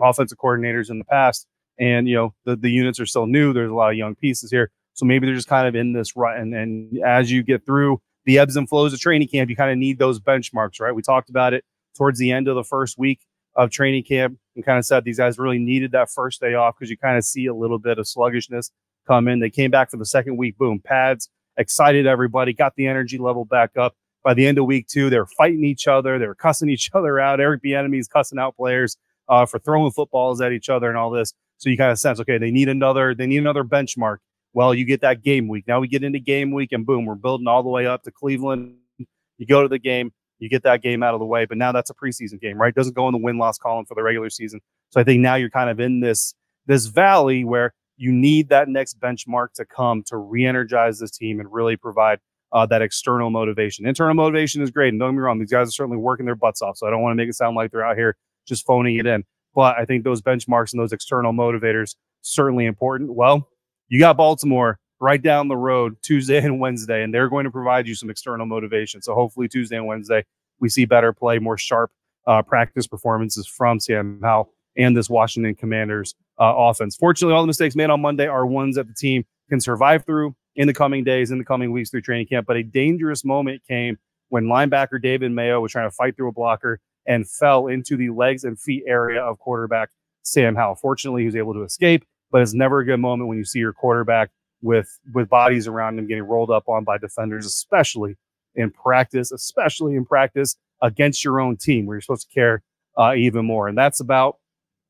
offensive 0.00 0.38
coordinators 0.38 0.90
in 0.90 0.98
the 0.98 1.04
past. 1.04 1.46
And, 1.78 2.08
you 2.08 2.14
know, 2.14 2.34
the, 2.44 2.56
the 2.56 2.70
units 2.70 2.98
are 2.98 3.06
still 3.06 3.26
new. 3.26 3.52
There's 3.52 3.70
a 3.70 3.74
lot 3.74 3.90
of 3.90 3.96
young 3.96 4.14
pieces 4.14 4.50
here. 4.50 4.70
So 4.94 5.06
maybe 5.06 5.26
they're 5.26 5.36
just 5.36 5.48
kind 5.48 5.68
of 5.68 5.76
in 5.76 5.92
this 5.92 6.16
rut. 6.16 6.38
And, 6.38 6.54
and 6.54 6.98
as 7.04 7.30
you 7.30 7.42
get 7.42 7.64
through 7.64 8.00
the 8.24 8.38
ebbs 8.38 8.56
and 8.56 8.68
flows 8.68 8.92
of 8.92 9.00
training 9.00 9.28
camp, 9.28 9.48
you 9.48 9.56
kind 9.56 9.70
of 9.70 9.78
need 9.78 9.98
those 9.98 10.18
benchmarks, 10.18 10.80
right? 10.80 10.94
We 10.94 11.02
talked 11.02 11.30
about 11.30 11.54
it 11.54 11.64
towards 11.96 12.18
the 12.18 12.32
end 12.32 12.48
of 12.48 12.56
the 12.56 12.64
first 12.64 12.98
week 12.98 13.20
of 13.54 13.70
training 13.70 14.04
camp 14.04 14.38
and 14.54 14.64
kind 14.64 14.78
of 14.78 14.84
said 14.84 15.04
these 15.04 15.18
guys 15.18 15.38
really 15.38 15.58
needed 15.58 15.92
that 15.92 16.10
first 16.10 16.40
day 16.40 16.54
off 16.54 16.74
because 16.76 16.90
you 16.90 16.96
kind 16.96 17.16
of 17.16 17.24
see 17.24 17.46
a 17.46 17.54
little 17.54 17.78
bit 17.78 17.98
of 17.98 18.08
sluggishness 18.08 18.70
come 19.06 19.28
in. 19.28 19.40
They 19.40 19.50
came 19.50 19.70
back 19.70 19.90
for 19.90 19.96
the 19.96 20.06
second 20.06 20.36
week, 20.36 20.58
boom, 20.58 20.80
pads, 20.80 21.28
excited 21.56 22.06
everybody, 22.06 22.52
got 22.52 22.74
the 22.76 22.86
energy 22.86 23.18
level 23.18 23.44
back 23.44 23.76
up. 23.76 23.94
By 24.22 24.34
the 24.34 24.46
end 24.46 24.58
of 24.58 24.66
week 24.66 24.86
two, 24.88 25.10
they 25.10 25.18
were 25.18 25.26
fighting 25.26 25.64
each 25.64 25.88
other, 25.88 26.18
they 26.18 26.26
were 26.26 26.34
cussing 26.34 26.68
each 26.68 26.90
other 26.94 27.18
out. 27.18 27.40
Eric 27.40 27.62
Bieniemy's 27.62 28.08
cussing 28.08 28.38
out 28.38 28.56
players 28.56 28.96
uh, 29.28 29.46
for 29.46 29.58
throwing 29.58 29.90
footballs 29.92 30.40
at 30.40 30.52
each 30.52 30.68
other 30.68 30.88
and 30.88 30.96
all 30.96 31.10
this. 31.10 31.32
So 31.58 31.70
you 31.70 31.76
kind 31.76 31.90
of 31.90 31.98
sense, 31.98 32.20
okay, 32.20 32.38
they 32.38 32.50
need 32.50 32.68
another, 32.68 33.14
they 33.14 33.26
need 33.26 33.38
another 33.38 33.64
benchmark. 33.64 34.18
Well, 34.52 34.74
you 34.74 34.84
get 34.84 35.00
that 35.02 35.22
game 35.22 35.48
week. 35.48 35.64
Now 35.66 35.80
we 35.80 35.88
get 35.88 36.02
into 36.02 36.18
game 36.18 36.52
week, 36.52 36.72
and 36.72 36.86
boom, 36.86 37.04
we're 37.04 37.14
building 37.14 37.46
all 37.46 37.62
the 37.62 37.68
way 37.68 37.86
up 37.86 38.02
to 38.04 38.10
Cleveland. 38.10 38.76
You 38.98 39.46
go 39.46 39.62
to 39.62 39.68
the 39.68 39.78
game, 39.78 40.12
you 40.38 40.48
get 40.48 40.62
that 40.62 40.82
game 40.82 41.02
out 41.02 41.14
of 41.14 41.20
the 41.20 41.26
way, 41.26 41.44
but 41.44 41.58
now 41.58 41.72
that's 41.72 41.90
a 41.90 41.94
preseason 41.94 42.40
game, 42.40 42.58
right? 42.58 42.74
Doesn't 42.74 42.94
go 42.94 43.08
in 43.08 43.12
the 43.12 43.18
win 43.18 43.38
loss 43.38 43.58
column 43.58 43.84
for 43.86 43.94
the 43.94 44.02
regular 44.02 44.30
season. 44.30 44.60
So 44.90 45.00
I 45.00 45.04
think 45.04 45.20
now 45.20 45.34
you're 45.34 45.50
kind 45.50 45.70
of 45.70 45.80
in 45.80 46.00
this 46.00 46.34
this 46.66 46.86
valley 46.86 47.44
where 47.44 47.72
you 47.96 48.12
need 48.12 48.48
that 48.50 48.68
next 48.68 49.00
benchmark 49.00 49.52
to 49.54 49.64
come 49.64 50.02
to 50.04 50.16
re-energize 50.16 50.98
this 50.98 51.10
team 51.10 51.40
and 51.40 51.52
really 51.52 51.76
provide 51.76 52.20
uh, 52.52 52.66
that 52.66 52.82
external 52.82 53.30
motivation. 53.30 53.86
Internal 53.86 54.14
motivation 54.14 54.62
is 54.62 54.70
great, 54.70 54.90
and 54.90 55.00
don't 55.00 55.10
get 55.10 55.16
me 55.16 55.22
wrong; 55.22 55.38
these 55.38 55.50
guys 55.50 55.68
are 55.68 55.72
certainly 55.72 55.98
working 55.98 56.24
their 56.24 56.36
butts 56.36 56.62
off. 56.62 56.76
So 56.76 56.86
I 56.86 56.90
don't 56.90 57.02
want 57.02 57.12
to 57.12 57.16
make 57.16 57.28
it 57.28 57.34
sound 57.34 57.56
like 57.56 57.70
they're 57.70 57.84
out 57.84 57.96
here 57.96 58.16
just 58.48 58.66
phoning 58.66 58.96
it 58.96 59.06
in. 59.06 59.24
But 59.54 59.76
I 59.78 59.84
think 59.84 60.04
those 60.04 60.22
benchmarks 60.22 60.72
and 60.72 60.80
those 60.80 60.92
external 60.92 61.32
motivators 61.32 61.94
certainly 62.22 62.66
important. 62.66 63.14
Well, 63.14 63.48
you 63.88 63.98
got 63.98 64.16
Baltimore 64.16 64.78
right 65.00 65.20
down 65.20 65.48
the 65.48 65.56
road 65.56 65.96
Tuesday 66.02 66.38
and 66.44 66.60
Wednesday, 66.60 67.02
and 67.02 67.12
they're 67.12 67.28
going 67.28 67.44
to 67.44 67.50
provide 67.50 67.86
you 67.86 67.94
some 67.94 68.10
external 68.10 68.46
motivation. 68.46 69.02
So 69.02 69.14
hopefully 69.14 69.48
Tuesday 69.48 69.76
and 69.76 69.86
Wednesday 69.86 70.24
we 70.60 70.68
see 70.68 70.84
better 70.84 71.12
play, 71.12 71.38
more 71.38 71.56
sharp 71.56 71.90
uh, 72.26 72.42
practice 72.42 72.86
performances 72.86 73.46
from 73.46 73.80
Sam 73.80 74.20
Howell 74.22 74.52
and 74.76 74.96
this 74.96 75.08
Washington 75.08 75.54
Commanders 75.54 76.14
uh, 76.40 76.52
offense. 76.56 76.96
Fortunately, 76.96 77.34
all 77.34 77.42
the 77.42 77.46
mistakes 77.46 77.74
made 77.74 77.90
on 77.90 78.00
Monday 78.00 78.26
are 78.26 78.46
ones 78.46 78.76
that 78.76 78.86
the 78.86 78.94
team 78.94 79.24
can 79.48 79.60
survive 79.60 80.04
through 80.04 80.34
in 80.56 80.66
the 80.66 80.74
coming 80.74 81.04
days, 81.04 81.30
in 81.30 81.38
the 81.38 81.44
coming 81.44 81.72
weeks 81.72 81.90
through 81.90 82.02
training 82.02 82.26
camp. 82.26 82.46
But 82.46 82.56
a 82.56 82.62
dangerous 82.62 83.24
moment 83.24 83.62
came 83.66 83.98
when 84.28 84.44
linebacker 84.44 85.00
David 85.00 85.32
Mayo 85.32 85.60
was 85.60 85.72
trying 85.72 85.88
to 85.88 85.94
fight 85.94 86.16
through 86.16 86.28
a 86.28 86.32
blocker 86.32 86.80
and 87.08 87.28
fell 87.28 87.66
into 87.66 87.96
the 87.96 88.10
legs 88.10 88.44
and 88.44 88.60
feet 88.60 88.84
area 88.86 89.20
of 89.20 89.38
quarterback 89.40 89.88
Sam 90.22 90.54
Howell. 90.54 90.76
Fortunately, 90.76 91.22
he 91.22 91.26
was 91.26 91.34
able 91.34 91.54
to 91.54 91.62
escape, 91.62 92.04
but 92.30 92.42
it's 92.42 92.54
never 92.54 92.80
a 92.80 92.84
good 92.84 92.98
moment 92.98 93.28
when 93.28 93.38
you 93.38 93.44
see 93.44 93.58
your 93.58 93.72
quarterback 93.72 94.30
with 94.62 94.98
with 95.14 95.28
bodies 95.28 95.66
around 95.66 95.98
him 95.98 96.06
getting 96.06 96.24
rolled 96.24 96.50
up 96.50 96.68
on 96.68 96.84
by 96.84 96.98
defenders, 96.98 97.46
especially 97.46 98.16
in 98.54 98.70
practice, 98.70 99.32
especially 99.32 99.96
in 99.96 100.04
practice 100.04 100.56
against 100.82 101.24
your 101.24 101.40
own 101.40 101.56
team 101.56 101.86
where 101.86 101.96
you're 101.96 102.02
supposed 102.02 102.28
to 102.28 102.34
care 102.34 102.62
uh, 102.96 103.14
even 103.14 103.44
more. 103.44 103.66
And 103.68 103.78
that's 103.78 104.00
about 104.00 104.38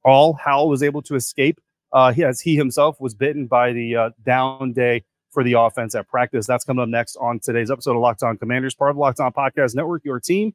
all. 0.05 0.35
Howell 0.35 0.69
was 0.69 0.83
able 0.83 1.03
to 1.03 1.15
escape 1.15 1.61
uh, 1.93 2.13
he, 2.13 2.25
as 2.25 2.41
he 2.41 2.57
himself 2.57 3.01
was 3.01 3.15
bitten 3.15 3.47
by 3.47 3.73
the 3.73 3.97
uh, 3.97 4.11
down 4.25 4.73
day 4.73 5.05
for 5.31 5.45
the 5.45 5.53
offense 5.53 5.95
at 5.95 6.09
practice. 6.09 6.47
That's 6.47 6.65
coming 6.65 6.83
up 6.83 6.89
next 6.89 7.17
on 7.17 7.39
today's 7.39 7.71
episode 7.71 7.95
of 7.95 8.03
Locked 8.03 8.23
On 8.23 8.37
Commanders, 8.37 8.75
part 8.75 8.91
of 8.91 8.97
the 8.97 9.01
Locked 9.01 9.21
On 9.21 9.33
Podcast 9.33 9.75
Network, 9.75 10.05
your 10.05 10.19
team 10.19 10.55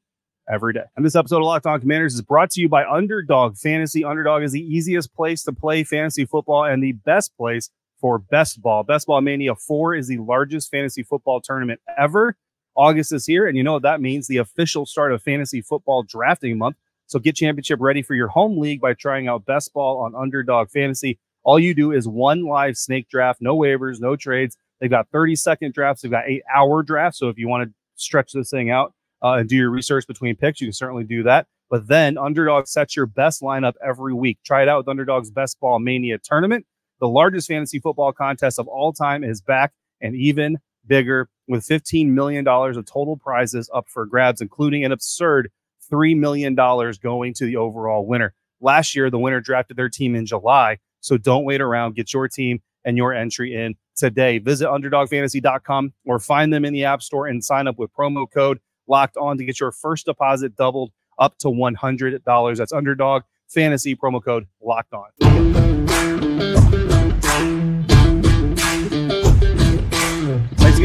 every 0.50 0.74
day. 0.74 0.84
And 0.96 1.06
this 1.06 1.16
episode 1.16 1.38
of 1.38 1.44
Locked 1.44 1.66
On 1.66 1.80
Commanders 1.80 2.16
is 2.16 2.22
brought 2.22 2.50
to 2.52 2.62
you 2.62 2.70
by 2.70 2.86
Underdog 2.86 3.58
Fantasy. 3.58 4.04
Underdog 4.04 4.44
is 4.44 4.52
the 4.52 4.62
easiest 4.62 5.14
place 5.14 5.44
to 5.44 5.54
play 5.54 5.84
fantasy 5.84 6.26
football 6.26 6.66
and 6.66 6.84
the 6.84 6.94
best 6.94 7.36
place 7.38 7.70
for 8.00 8.20
best 8.20 8.62
ball. 8.62 8.84
Best 8.84 9.08
Ball 9.08 9.22
Mania 9.22 9.56
4 9.56 9.96
is 9.96 10.08
the 10.08 10.18
largest 10.18 10.70
fantasy 10.70 11.04
football 11.04 11.40
tournament 11.40 11.80
ever. 11.98 12.36
August 12.76 13.14
is 13.14 13.26
here, 13.26 13.48
and 13.48 13.56
you 13.56 13.64
know 13.64 13.74
what 13.74 13.84
that 13.84 14.02
means 14.02 14.28
the 14.28 14.38
official 14.38 14.86
start 14.86 15.14
of 15.14 15.22
fantasy 15.22 15.62
football 15.62 16.04
drafting 16.04 16.58
month. 16.58 16.76
So 17.06 17.20
get 17.20 17.36
championship 17.36 17.80
ready 17.80 18.02
for 18.02 18.16
your 18.16 18.28
home 18.28 18.58
league 18.58 18.82
by 18.82 18.94
trying 18.94 19.28
out 19.28 19.46
Best 19.46 19.74
Ball 19.74 20.00
on 20.00 20.16
Underdog 20.16 20.70
Fantasy. 20.70 21.20
All 21.44 21.60
you 21.60 21.74
do 21.74 21.92
is 21.92 22.08
one 22.08 22.46
live 22.46 22.78
snake 22.78 23.08
draft, 23.10 23.42
no 23.42 23.56
waivers, 23.56 24.00
no 24.00 24.16
trades. 24.16 24.58
They've 24.80 24.90
got 24.90 25.08
30 25.10 25.36
second 25.36 25.74
drafts, 25.74 26.02
they've 26.02 26.12
got 26.12 26.26
eight 26.28 26.44
hour 26.54 26.84
drafts. 26.84 27.20
So 27.20 27.30
if 27.30 27.38
you 27.38 27.48
want 27.48 27.70
to 27.70 27.74
stretch 27.96 28.34
this 28.34 28.50
thing 28.50 28.70
out 28.70 28.94
uh, 29.24 29.34
and 29.34 29.48
do 29.48 29.56
your 29.56 29.70
research 29.70 30.06
between 30.06 30.36
picks, 30.36 30.60
you 30.62 30.68
can 30.68 30.74
certainly 30.74 31.04
do 31.04 31.24
that. 31.24 31.48
But 31.70 31.88
then 31.88 32.18
Underdog 32.18 32.68
sets 32.68 32.96
your 32.96 33.06
best 33.06 33.42
lineup 33.42 33.74
every 33.84 34.14
week. 34.14 34.38
Try 34.46 34.62
it 34.62 34.70
out 34.70 34.80
with 34.80 34.88
Underdog's 34.88 35.32
Best 35.32 35.60
Ball 35.60 35.80
Mania 35.80 36.20
tournament. 36.20 36.66
The 37.00 37.08
largest 37.08 37.48
fantasy 37.48 37.80
football 37.80 38.12
contest 38.12 38.60
of 38.60 38.68
all 38.68 38.94
time 38.94 39.24
is 39.24 39.42
back 39.42 39.74
and 40.02 40.16
even 40.16 40.58
bigger 40.86 41.30
with 41.48 41.66
$15 41.66 42.10
million 42.10 42.48
of 42.48 42.86
total 42.86 43.18
prizes 43.18 43.70
up 43.74 43.88
for 43.90 44.06
grabs, 44.06 44.42
including 44.42 44.84
an 44.86 44.92
absurd 44.92 45.50
$3 45.92 46.18
million 46.18 46.56
going 46.56 47.34
to 47.34 47.46
the 47.46 47.58
overall 47.58 48.06
winner. 48.06 48.34
Last 48.62 48.96
year, 48.96 49.10
the 49.10 49.20
winner 49.20 49.42
drafted 49.42 49.78
their 49.78 49.90
team 49.90 50.16
in 50.16 50.26
July. 50.26 50.78
So 51.02 51.18
don't 51.18 51.44
wait 51.44 51.60
around. 51.62 51.96
Get 51.96 52.14
your 52.14 52.28
team 52.28 52.62
and 52.86 52.98
your 52.98 53.14
entry 53.14 53.54
in 53.54 53.76
today. 53.96 54.38
Visit 54.40 54.68
underdogfantasy.com 54.68 55.94
or 56.06 56.20
find 56.20 56.54
them 56.54 56.66
in 56.66 56.74
the 56.74 56.86
App 56.86 57.02
Store 57.02 57.28
and 57.28 57.44
sign 57.44 57.68
up 57.68 57.78
with 57.78 57.94
promo 57.94 58.26
code 58.32 58.60
locked 58.88 59.18
on 59.18 59.38
to 59.38 59.46
get 59.46 59.60
your 59.60 59.72
first 59.72 60.06
deposit 60.06 60.56
doubled 60.56 60.92
up 61.20 61.38
to 61.40 61.48
$100. 61.48 62.58
That's 62.58 62.74
underdog 62.74 63.24
fantasy 63.48 63.96
promo 63.96 64.24
code 64.24 64.48
locked 64.62 64.94
on. 64.94 65.10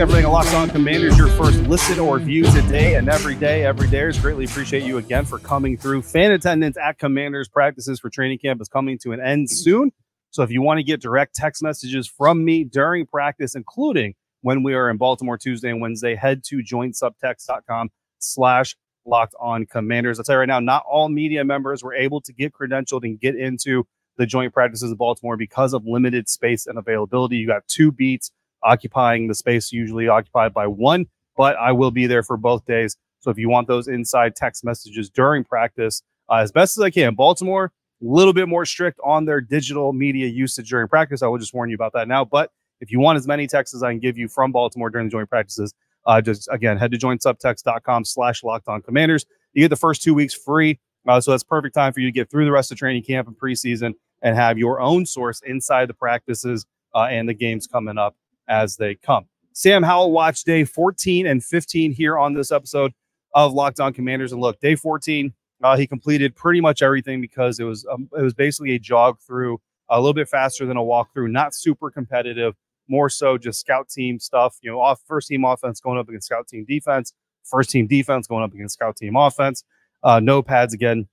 everything 0.00 0.26
at 0.26 0.30
Locked 0.30 0.54
On 0.54 0.70
Commanders, 0.70 1.18
your 1.18 1.26
first 1.26 1.58
listen 1.62 1.98
or 1.98 2.20
view 2.20 2.44
today 2.44 2.94
and 2.94 3.08
every 3.08 3.34
day. 3.34 3.66
Every 3.66 3.88
day 3.88 4.02
is 4.02 4.16
greatly 4.16 4.44
appreciate 4.44 4.84
you 4.84 4.98
again 4.98 5.24
for 5.24 5.40
coming 5.40 5.76
through. 5.76 6.02
Fan 6.02 6.30
attendance 6.30 6.76
at 6.76 7.00
Commanders 7.00 7.48
practices 7.48 7.98
for 7.98 8.08
training 8.08 8.38
camp 8.38 8.60
is 8.60 8.68
coming 8.68 8.96
to 8.98 9.10
an 9.10 9.20
end 9.20 9.50
soon. 9.50 9.90
So 10.30 10.44
if 10.44 10.52
you 10.52 10.62
want 10.62 10.78
to 10.78 10.84
get 10.84 11.00
direct 11.00 11.34
text 11.34 11.64
messages 11.64 12.06
from 12.06 12.44
me 12.44 12.62
during 12.62 13.06
practice, 13.06 13.56
including 13.56 14.14
when 14.42 14.62
we 14.62 14.74
are 14.74 14.90
in 14.90 14.96
Baltimore 14.96 15.38
Tuesday 15.38 15.70
and 15.70 15.80
Wednesday, 15.80 16.14
head 16.14 16.42
to 16.44 16.58
joinsubtext.com 16.58 17.90
slash 18.18 18.76
locked 19.04 19.34
on 19.40 19.66
commanders. 19.66 20.18
I'll 20.18 20.24
tell 20.24 20.34
you 20.34 20.40
right 20.40 20.48
now, 20.48 20.60
not 20.60 20.84
all 20.88 21.08
media 21.08 21.44
members 21.44 21.82
were 21.82 21.94
able 21.94 22.20
to 22.22 22.32
get 22.32 22.52
credentialed 22.52 23.04
and 23.04 23.18
get 23.18 23.34
into 23.36 23.86
the 24.16 24.26
joint 24.26 24.52
practices 24.52 24.90
of 24.90 24.98
Baltimore 24.98 25.36
because 25.36 25.72
of 25.72 25.86
limited 25.86 26.28
space 26.28 26.66
and 26.66 26.78
availability. 26.78 27.36
You 27.36 27.46
got 27.46 27.66
two 27.68 27.92
beats 27.92 28.30
occupying 28.62 29.28
the 29.28 29.34
space 29.34 29.72
usually 29.72 30.08
occupied 30.08 30.52
by 30.52 30.66
one, 30.66 31.06
but 31.36 31.56
I 31.56 31.72
will 31.72 31.90
be 31.90 32.06
there 32.06 32.22
for 32.22 32.36
both 32.36 32.64
days. 32.66 32.96
So 33.20 33.30
if 33.30 33.38
you 33.38 33.48
want 33.48 33.68
those 33.68 33.88
inside 33.88 34.36
text 34.36 34.64
messages 34.64 35.10
during 35.10 35.44
practice, 35.44 36.02
uh, 36.28 36.36
as 36.36 36.52
best 36.52 36.76
as 36.76 36.82
I 36.82 36.90
can, 36.90 37.14
Baltimore, 37.14 37.72
a 38.00 38.04
little 38.04 38.32
bit 38.32 38.48
more 38.48 38.64
strict 38.64 39.00
on 39.04 39.24
their 39.24 39.40
digital 39.40 39.92
media 39.92 40.26
usage 40.26 40.70
during 40.70 40.88
practice. 40.88 41.22
I 41.22 41.26
will 41.26 41.38
just 41.38 41.54
warn 41.54 41.70
you 41.70 41.74
about 41.74 41.92
that 41.94 42.06
now. 42.06 42.24
But 42.24 42.50
if 42.80 42.90
you 42.90 43.00
want 43.00 43.16
as 43.16 43.26
many 43.26 43.46
texts 43.46 43.74
as 43.74 43.82
I 43.82 43.90
can 43.92 44.00
give 44.00 44.16
you 44.16 44.28
from 44.28 44.52
Baltimore 44.52 44.90
during 44.90 45.08
the 45.08 45.10
joint 45.10 45.28
practices, 45.28 45.74
uh, 46.06 46.20
just 46.20 46.48
again 46.50 46.78
head 46.78 46.90
to 46.92 46.98
jointsubtext.com 46.98 48.04
slash 48.04 48.42
locked 48.42 48.68
on 48.68 48.82
commanders. 48.82 49.26
You 49.52 49.64
get 49.64 49.68
the 49.68 49.76
first 49.76 50.02
two 50.02 50.14
weeks 50.14 50.34
free. 50.34 50.78
Uh, 51.06 51.20
so 51.20 51.30
that's 51.30 51.44
perfect 51.44 51.74
time 51.74 51.92
for 51.92 52.00
you 52.00 52.06
to 52.06 52.12
get 52.12 52.30
through 52.30 52.44
the 52.44 52.52
rest 52.52 52.70
of 52.70 52.78
training 52.78 53.02
camp 53.02 53.28
and 53.28 53.38
preseason 53.38 53.94
and 54.22 54.36
have 54.36 54.58
your 54.58 54.80
own 54.80 55.06
source 55.06 55.40
inside 55.46 55.88
the 55.88 55.94
practices 55.94 56.66
uh, 56.94 57.04
and 57.04 57.28
the 57.28 57.34
games 57.34 57.66
coming 57.66 57.98
up 57.98 58.16
as 58.48 58.76
they 58.76 58.94
come. 58.94 59.26
Sam 59.52 59.82
Howell 59.82 60.12
watched 60.12 60.46
day 60.46 60.64
14 60.64 61.26
and 61.26 61.42
15 61.42 61.92
here 61.92 62.18
on 62.18 62.34
this 62.34 62.52
episode 62.52 62.92
of 63.34 63.52
Locked 63.52 63.80
On 63.80 63.92
Commanders. 63.92 64.32
And 64.32 64.40
look, 64.40 64.60
day 64.60 64.74
14, 64.74 65.32
uh, 65.62 65.76
he 65.76 65.86
completed 65.86 66.36
pretty 66.36 66.60
much 66.60 66.82
everything 66.82 67.20
because 67.20 67.58
it 67.58 67.64
was 67.64 67.84
um, 67.90 68.08
it 68.16 68.22
was 68.22 68.34
basically 68.34 68.74
a 68.74 68.78
jog 68.78 69.18
through, 69.20 69.60
a 69.88 69.98
little 69.98 70.14
bit 70.14 70.28
faster 70.28 70.64
than 70.66 70.76
a 70.76 70.82
walk 70.82 71.12
through, 71.12 71.28
not 71.28 71.54
super 71.54 71.90
competitive, 71.90 72.54
more 72.88 73.08
so 73.08 73.38
just 73.38 73.60
scout 73.60 73.88
team 73.88 74.18
stuff. 74.18 74.56
You 74.62 74.72
know, 74.72 74.80
off 74.80 75.00
first 75.06 75.28
team 75.28 75.44
offense 75.44 75.80
going 75.80 75.98
up 75.98 76.08
against 76.08 76.26
scout 76.26 76.48
team 76.48 76.64
defense, 76.66 77.12
first 77.44 77.70
team 77.70 77.86
defense 77.86 78.26
going 78.26 78.44
up 78.44 78.52
against 78.52 78.74
scout 78.74 78.96
team 78.96 79.16
offense. 79.16 79.64
Uh, 80.02 80.20
no 80.20 80.42
pads 80.42 80.74
again, 80.74 81.08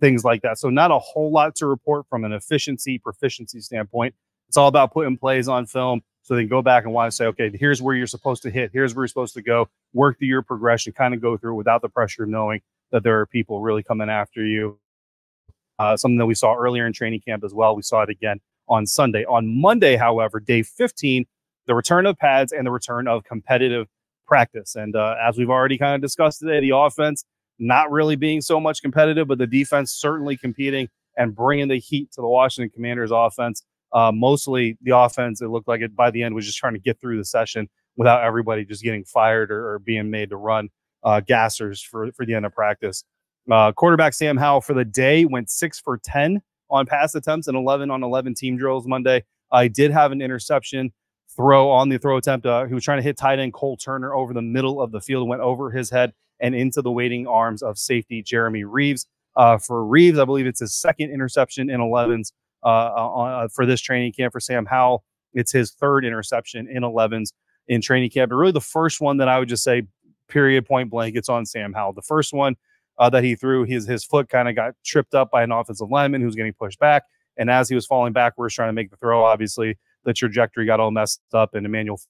things 0.00 0.24
like 0.24 0.42
that. 0.42 0.58
So 0.58 0.70
not 0.70 0.90
a 0.90 0.98
whole 0.98 1.32
lot 1.32 1.54
to 1.56 1.66
report 1.66 2.06
from 2.08 2.24
an 2.24 2.32
efficiency 2.32 2.98
proficiency 2.98 3.60
standpoint. 3.60 4.14
It's 4.48 4.56
all 4.56 4.68
about 4.68 4.92
putting 4.92 5.16
plays 5.16 5.48
on 5.48 5.66
film 5.66 6.02
so 6.22 6.34
they 6.34 6.42
can 6.42 6.48
go 6.48 6.62
back 6.62 6.84
and 6.84 6.92
want 6.92 7.10
to 7.10 7.16
say, 7.16 7.26
okay, 7.26 7.50
here's 7.54 7.80
where 7.80 7.94
you're 7.94 8.06
supposed 8.06 8.42
to 8.42 8.50
hit, 8.50 8.70
here's 8.72 8.94
where 8.94 9.04
you're 9.04 9.08
supposed 9.08 9.34
to 9.34 9.42
go, 9.42 9.68
work 9.92 10.18
through 10.18 10.28
your 10.28 10.42
progression, 10.42 10.92
kind 10.92 11.14
of 11.14 11.20
go 11.20 11.36
through 11.36 11.54
without 11.54 11.82
the 11.82 11.88
pressure 11.88 12.24
of 12.24 12.28
knowing 12.28 12.60
that 12.90 13.02
there 13.02 13.20
are 13.20 13.26
people 13.26 13.60
really 13.60 13.82
coming 13.82 14.10
after 14.10 14.44
you. 14.44 14.78
Uh, 15.78 15.96
something 15.96 16.18
that 16.18 16.26
we 16.26 16.34
saw 16.34 16.54
earlier 16.54 16.86
in 16.86 16.92
training 16.92 17.22
camp 17.26 17.42
as 17.42 17.54
well. 17.54 17.74
We 17.74 17.82
saw 17.82 18.02
it 18.02 18.10
again 18.10 18.40
on 18.70 18.86
Sunday. 18.86 19.24
On 19.26 19.60
Monday, 19.60 19.96
however, 19.96 20.40
day 20.40 20.62
15, 20.62 21.26
the 21.66 21.74
return 21.74 22.06
of 22.06 22.16
pads 22.16 22.52
and 22.52 22.66
the 22.66 22.70
return 22.70 23.06
of 23.06 23.24
competitive 23.24 23.88
practice. 24.26 24.76
And 24.76 24.96
uh, 24.96 25.16
as 25.22 25.36
we've 25.36 25.50
already 25.50 25.76
kind 25.76 25.94
of 25.94 26.00
discussed 26.00 26.38
today, 26.40 26.60
the 26.60 26.74
offense 26.74 27.24
not 27.58 27.90
really 27.90 28.16
being 28.16 28.40
so 28.40 28.58
much 28.58 28.80
competitive, 28.80 29.28
but 29.28 29.38
the 29.38 29.46
defense 29.46 29.92
certainly 29.92 30.36
competing 30.36 30.88
and 31.18 31.34
bringing 31.34 31.68
the 31.68 31.78
heat 31.78 32.10
to 32.12 32.22
the 32.22 32.28
Washington 32.28 32.70
Commanders 32.74 33.10
offense. 33.12 33.62
Uh, 33.92 34.12
mostly 34.14 34.78
the 34.82 34.96
offense, 34.96 35.42
it 35.42 35.48
looked 35.48 35.68
like 35.68 35.80
it 35.80 35.94
by 35.94 36.10
the 36.10 36.22
end 36.22 36.34
was 36.34 36.46
just 36.46 36.58
trying 36.58 36.74
to 36.74 36.80
get 36.80 36.98
through 37.00 37.18
the 37.18 37.24
session 37.24 37.68
without 37.96 38.22
everybody 38.22 38.64
just 38.64 38.82
getting 38.82 39.04
fired 39.04 39.50
or, 39.50 39.74
or 39.74 39.78
being 39.80 40.10
made 40.10 40.30
to 40.30 40.36
run 40.36 40.68
uh, 41.02 41.20
gassers 41.20 41.84
for, 41.84 42.10
for 42.12 42.24
the 42.24 42.34
end 42.34 42.46
of 42.46 42.54
practice. 42.54 43.04
Uh, 43.50 43.72
quarterback 43.72 44.14
Sam 44.14 44.36
Howell 44.36 44.60
for 44.60 44.74
the 44.74 44.84
day 44.84 45.24
went 45.24 45.50
six 45.50 45.80
for 45.80 45.98
10 45.98 46.40
on 46.70 46.86
pass 46.86 47.14
attempts 47.14 47.48
and 47.48 47.56
11 47.56 47.90
on 47.90 48.02
11 48.02 48.34
team 48.34 48.56
drills 48.56 48.86
Monday. 48.86 49.24
I 49.50 49.68
did 49.68 49.90
have 49.90 50.12
an 50.12 50.22
interception 50.22 50.92
throw 51.34 51.70
on 51.70 51.88
the 51.88 51.98
throw 51.98 52.16
attempt. 52.16 52.46
Uh, 52.46 52.64
he 52.64 52.74
was 52.74 52.84
trying 52.84 52.98
to 52.98 53.02
hit 53.02 53.16
tight 53.16 53.38
end 53.38 53.52
Cole 53.52 53.76
Turner 53.76 54.14
over 54.14 54.32
the 54.32 54.42
middle 54.42 54.80
of 54.80 54.92
the 54.92 55.00
field, 55.00 55.28
went 55.28 55.42
over 55.42 55.70
his 55.70 55.90
head 55.90 56.12
and 56.40 56.54
into 56.54 56.82
the 56.82 56.90
waiting 56.90 57.26
arms 57.26 57.62
of 57.62 57.78
safety 57.78 58.22
Jeremy 58.22 58.64
Reaves. 58.64 59.06
Uh, 59.36 59.58
for 59.58 59.84
Reaves, 59.84 60.18
I 60.18 60.24
believe 60.24 60.46
it's 60.46 60.60
his 60.60 60.74
second 60.74 61.10
interception 61.10 61.70
in 61.70 61.80
11s 61.80 62.32
uh, 62.62 62.66
uh, 62.66 63.48
for 63.48 63.64
this 63.64 63.80
training 63.80 64.12
camp. 64.12 64.32
For 64.32 64.40
Sam 64.40 64.66
Howell, 64.66 65.04
it's 65.34 65.52
his 65.52 65.72
third 65.72 66.04
interception 66.04 66.68
in 66.68 66.82
11s 66.82 67.32
in 67.68 67.80
training 67.80 68.10
camp. 68.10 68.30
But 68.30 68.36
really, 68.36 68.52
the 68.52 68.60
first 68.60 69.00
one 69.00 69.18
that 69.18 69.28
I 69.28 69.38
would 69.38 69.48
just 69.48 69.62
say, 69.62 69.82
period, 70.28 70.66
point 70.66 70.90
blank, 70.90 71.16
it's 71.16 71.28
on 71.28 71.46
Sam 71.46 71.72
Howell. 71.72 71.92
The 71.92 72.02
first 72.02 72.32
one 72.32 72.56
uh, 73.00 73.10
that 73.10 73.24
he 73.24 73.34
threw, 73.34 73.64
his 73.64 73.86
his 73.86 74.04
foot 74.04 74.28
kind 74.28 74.48
of 74.48 74.54
got 74.54 74.74
tripped 74.84 75.14
up 75.14 75.30
by 75.32 75.42
an 75.42 75.50
offensive 75.50 75.90
lineman 75.90 76.20
who's 76.20 76.36
getting 76.36 76.52
pushed 76.52 76.78
back, 76.78 77.02
and 77.36 77.50
as 77.50 77.68
he 77.68 77.74
was 77.74 77.86
falling 77.86 78.12
backwards 78.12 78.54
trying 78.54 78.68
to 78.68 78.72
make 78.72 78.90
the 78.90 78.96
throw, 78.98 79.24
obviously 79.24 79.76
the 80.04 80.12
trajectory 80.12 80.66
got 80.66 80.78
all 80.78 80.92
messed 80.92 81.20
up, 81.32 81.54
and 81.54 81.66
Emmanuel 81.66 82.00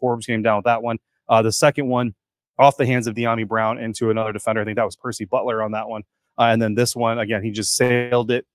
Forbes 0.00 0.26
came 0.26 0.42
down 0.42 0.56
with 0.56 0.64
that 0.64 0.82
one. 0.82 0.98
Uh, 1.28 1.42
the 1.42 1.52
second 1.52 1.86
one 1.88 2.14
off 2.58 2.76
the 2.76 2.86
hands 2.86 3.06
of 3.06 3.14
Dyami 3.14 3.46
Brown 3.46 3.78
into 3.78 4.10
another 4.10 4.32
defender. 4.32 4.62
I 4.62 4.64
think 4.64 4.76
that 4.76 4.84
was 4.84 4.96
Percy 4.96 5.24
Butler 5.24 5.62
on 5.62 5.72
that 5.72 5.88
one. 5.88 6.02
Uh, 6.38 6.44
and 6.44 6.60
then 6.60 6.74
this 6.74 6.96
one, 6.96 7.18
again, 7.18 7.42
he 7.42 7.50
just 7.50 7.76
sailed 7.76 8.30
it 8.30 8.46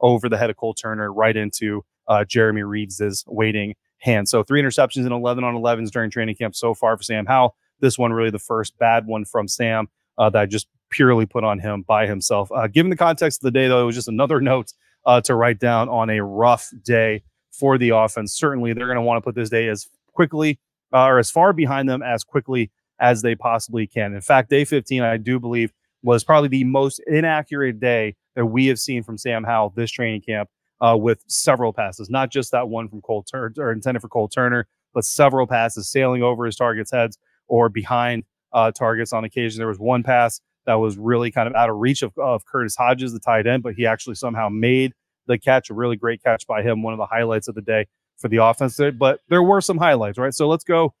over 0.00 0.28
the 0.28 0.38
head 0.38 0.50
of 0.50 0.56
Cole 0.56 0.74
Turner 0.74 1.12
right 1.12 1.36
into 1.36 1.84
uh, 2.08 2.24
Jeremy 2.24 2.62
Reaves' 2.62 3.24
waiting 3.26 3.74
hand. 3.98 4.28
So 4.28 4.42
three 4.42 4.62
interceptions 4.62 5.04
and 5.04 5.12
11 5.12 5.44
on 5.44 5.54
11s 5.54 5.90
during 5.90 6.10
training 6.10 6.36
camp 6.36 6.54
so 6.54 6.74
far 6.74 6.96
for 6.96 7.02
Sam 7.02 7.26
Howell. 7.26 7.56
This 7.80 7.98
one 7.98 8.12
really 8.12 8.30
the 8.30 8.38
first 8.38 8.78
bad 8.78 9.06
one 9.06 9.24
from 9.24 9.48
Sam 9.48 9.88
uh, 10.18 10.30
that 10.30 10.50
just 10.50 10.68
purely 10.92 11.26
put 11.26 11.42
on 11.42 11.58
him 11.58 11.82
by 11.82 12.06
himself. 12.06 12.50
Uh, 12.52 12.68
given 12.68 12.90
the 12.90 12.96
context 12.96 13.40
of 13.40 13.44
the 13.44 13.50
day, 13.50 13.66
though, 13.66 13.82
it 13.82 13.86
was 13.86 13.96
just 13.96 14.08
another 14.08 14.40
note 14.52 14.72
uh, 15.04 15.20
to 15.22 15.34
write 15.34 15.58
down 15.58 15.88
on 15.88 16.10
a 16.10 16.22
rough 16.22 16.70
day 16.84 17.22
for 17.50 17.78
the 17.78 17.90
offense. 17.90 18.32
Certainly, 18.34 18.74
they're 18.74 18.86
going 18.86 18.96
to 18.96 19.02
want 19.02 19.18
to 19.18 19.22
put 19.22 19.34
this 19.34 19.50
day 19.50 19.68
as 19.68 19.88
quickly 20.12 20.60
uh, 20.92 21.06
or 21.06 21.18
as 21.18 21.30
far 21.30 21.52
behind 21.52 21.88
them 21.88 22.02
as 22.02 22.22
quickly 22.22 22.70
as 23.00 23.22
they 23.22 23.34
possibly 23.34 23.86
can. 23.86 24.14
In 24.14 24.20
fact, 24.20 24.50
day 24.50 24.64
15, 24.64 25.02
I 25.02 25.16
do 25.16 25.40
believe, 25.40 25.72
was 26.02 26.24
probably 26.24 26.48
the 26.48 26.64
most 26.64 27.00
inaccurate 27.06 27.80
day 27.80 28.14
that 28.36 28.46
we 28.46 28.66
have 28.66 28.78
seen 28.78 29.02
from 29.02 29.18
Sam 29.18 29.44
Howell 29.44 29.72
this 29.76 29.90
training 29.90 30.22
camp 30.22 30.48
uh, 30.80 30.96
with 30.96 31.22
several 31.26 31.72
passes, 31.72 32.10
not 32.10 32.30
just 32.30 32.50
that 32.52 32.68
one 32.68 32.88
from 32.88 33.00
Cole 33.00 33.22
Turner 33.22 33.52
or 33.58 33.72
intended 33.72 34.00
for 34.00 34.08
Cole 34.08 34.28
Turner, 34.28 34.66
but 34.94 35.04
several 35.04 35.46
passes 35.46 35.88
sailing 35.88 36.22
over 36.22 36.44
his 36.44 36.56
targets' 36.56 36.90
heads 36.90 37.18
or 37.46 37.68
behind 37.68 38.24
uh, 38.52 38.70
targets 38.72 39.12
on 39.12 39.24
occasion. 39.24 39.58
There 39.58 39.68
was 39.68 39.78
one 39.78 40.02
pass 40.02 40.40
that 40.66 40.74
was 40.74 40.96
really 40.96 41.30
kind 41.30 41.48
of 41.48 41.54
out 41.54 41.70
of 41.70 41.76
reach 41.76 42.02
of, 42.02 42.16
of 42.18 42.44
Curtis 42.44 42.76
Hodges, 42.76 43.12
the 43.12 43.20
tight 43.20 43.46
end, 43.46 43.62
but 43.62 43.74
he 43.74 43.86
actually 43.86 44.14
somehow 44.14 44.48
made 44.48 44.92
the 45.26 45.38
catch, 45.38 45.70
a 45.70 45.74
really 45.74 45.96
great 45.96 46.22
catch 46.22 46.46
by 46.46 46.62
him, 46.62 46.82
one 46.82 46.92
of 46.92 46.98
the 46.98 47.06
highlights 47.06 47.48
of 47.48 47.54
the 47.54 47.62
day 47.62 47.86
for 48.16 48.28
the 48.28 48.38
offense. 48.38 48.78
But 48.98 49.20
there 49.28 49.42
were 49.42 49.60
some 49.60 49.78
highlights, 49.78 50.18
right? 50.18 50.34
So 50.34 50.48
let's 50.48 50.64
go 50.64 50.94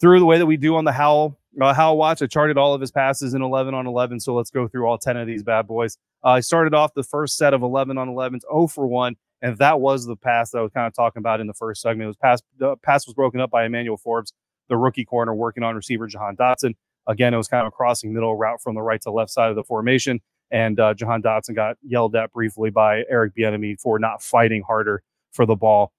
through 0.00 0.18
the 0.18 0.26
way 0.26 0.38
that 0.38 0.46
we 0.46 0.56
do 0.56 0.76
on 0.76 0.84
the 0.84 0.92
Howell 0.92 1.38
uh, 1.60 1.74
Howell 1.74 1.98
Watch. 1.98 2.22
I 2.22 2.26
charted 2.26 2.56
all 2.56 2.74
of 2.74 2.80
his 2.80 2.90
passes 2.90 3.34
in 3.34 3.42
11 3.42 3.74
on 3.74 3.86
11. 3.86 4.20
So 4.20 4.34
let's 4.34 4.50
go 4.50 4.68
through 4.68 4.86
all 4.86 4.98
10 4.98 5.16
of 5.16 5.26
these 5.26 5.42
bad 5.42 5.66
boys. 5.66 5.98
Uh, 6.24 6.30
I 6.30 6.40
started 6.40 6.74
off 6.74 6.94
the 6.94 7.02
first 7.02 7.36
set 7.36 7.52
of 7.52 7.62
11 7.62 7.98
on 7.98 8.08
11s, 8.08 8.40
0 8.50 8.68
for 8.68 8.86
1. 8.86 9.16
And 9.42 9.58
that 9.58 9.80
was 9.80 10.06
the 10.06 10.16
pass 10.16 10.50
that 10.50 10.58
I 10.58 10.62
was 10.62 10.70
kind 10.72 10.86
of 10.86 10.94
talking 10.94 11.20
about 11.20 11.40
in 11.40 11.48
the 11.48 11.54
first 11.54 11.82
segment. 11.82 12.04
It 12.04 12.06
was 12.06 12.16
pass, 12.16 12.40
the 12.58 12.76
pass 12.76 13.06
was 13.06 13.14
broken 13.14 13.40
up 13.40 13.50
by 13.50 13.64
Emmanuel 13.64 13.96
Forbes, 13.96 14.32
the 14.68 14.76
rookie 14.76 15.04
corner 15.04 15.34
working 15.34 15.64
on 15.64 15.74
receiver 15.74 16.06
Jahan 16.06 16.36
Dotson. 16.36 16.74
Again, 17.06 17.34
it 17.34 17.36
was 17.36 17.48
kind 17.48 17.62
of 17.62 17.68
a 17.68 17.70
crossing 17.70 18.12
middle 18.12 18.36
route 18.36 18.60
from 18.62 18.74
the 18.74 18.82
right 18.82 19.00
to 19.02 19.10
left 19.10 19.30
side 19.30 19.50
of 19.50 19.56
the 19.56 19.64
formation. 19.64 20.20
And 20.50 20.78
uh, 20.78 20.94
Jahan 20.94 21.22
Dotson 21.22 21.54
got 21.54 21.76
yelled 21.82 22.14
at 22.14 22.30
briefly 22.32 22.70
by 22.70 23.04
Eric 23.10 23.34
Bieniemy 23.36 23.80
for 23.80 23.98
not 23.98 24.22
fighting 24.22 24.62
harder 24.62 25.02
for 25.32 25.46
the 25.46 25.56
ball 25.56 25.92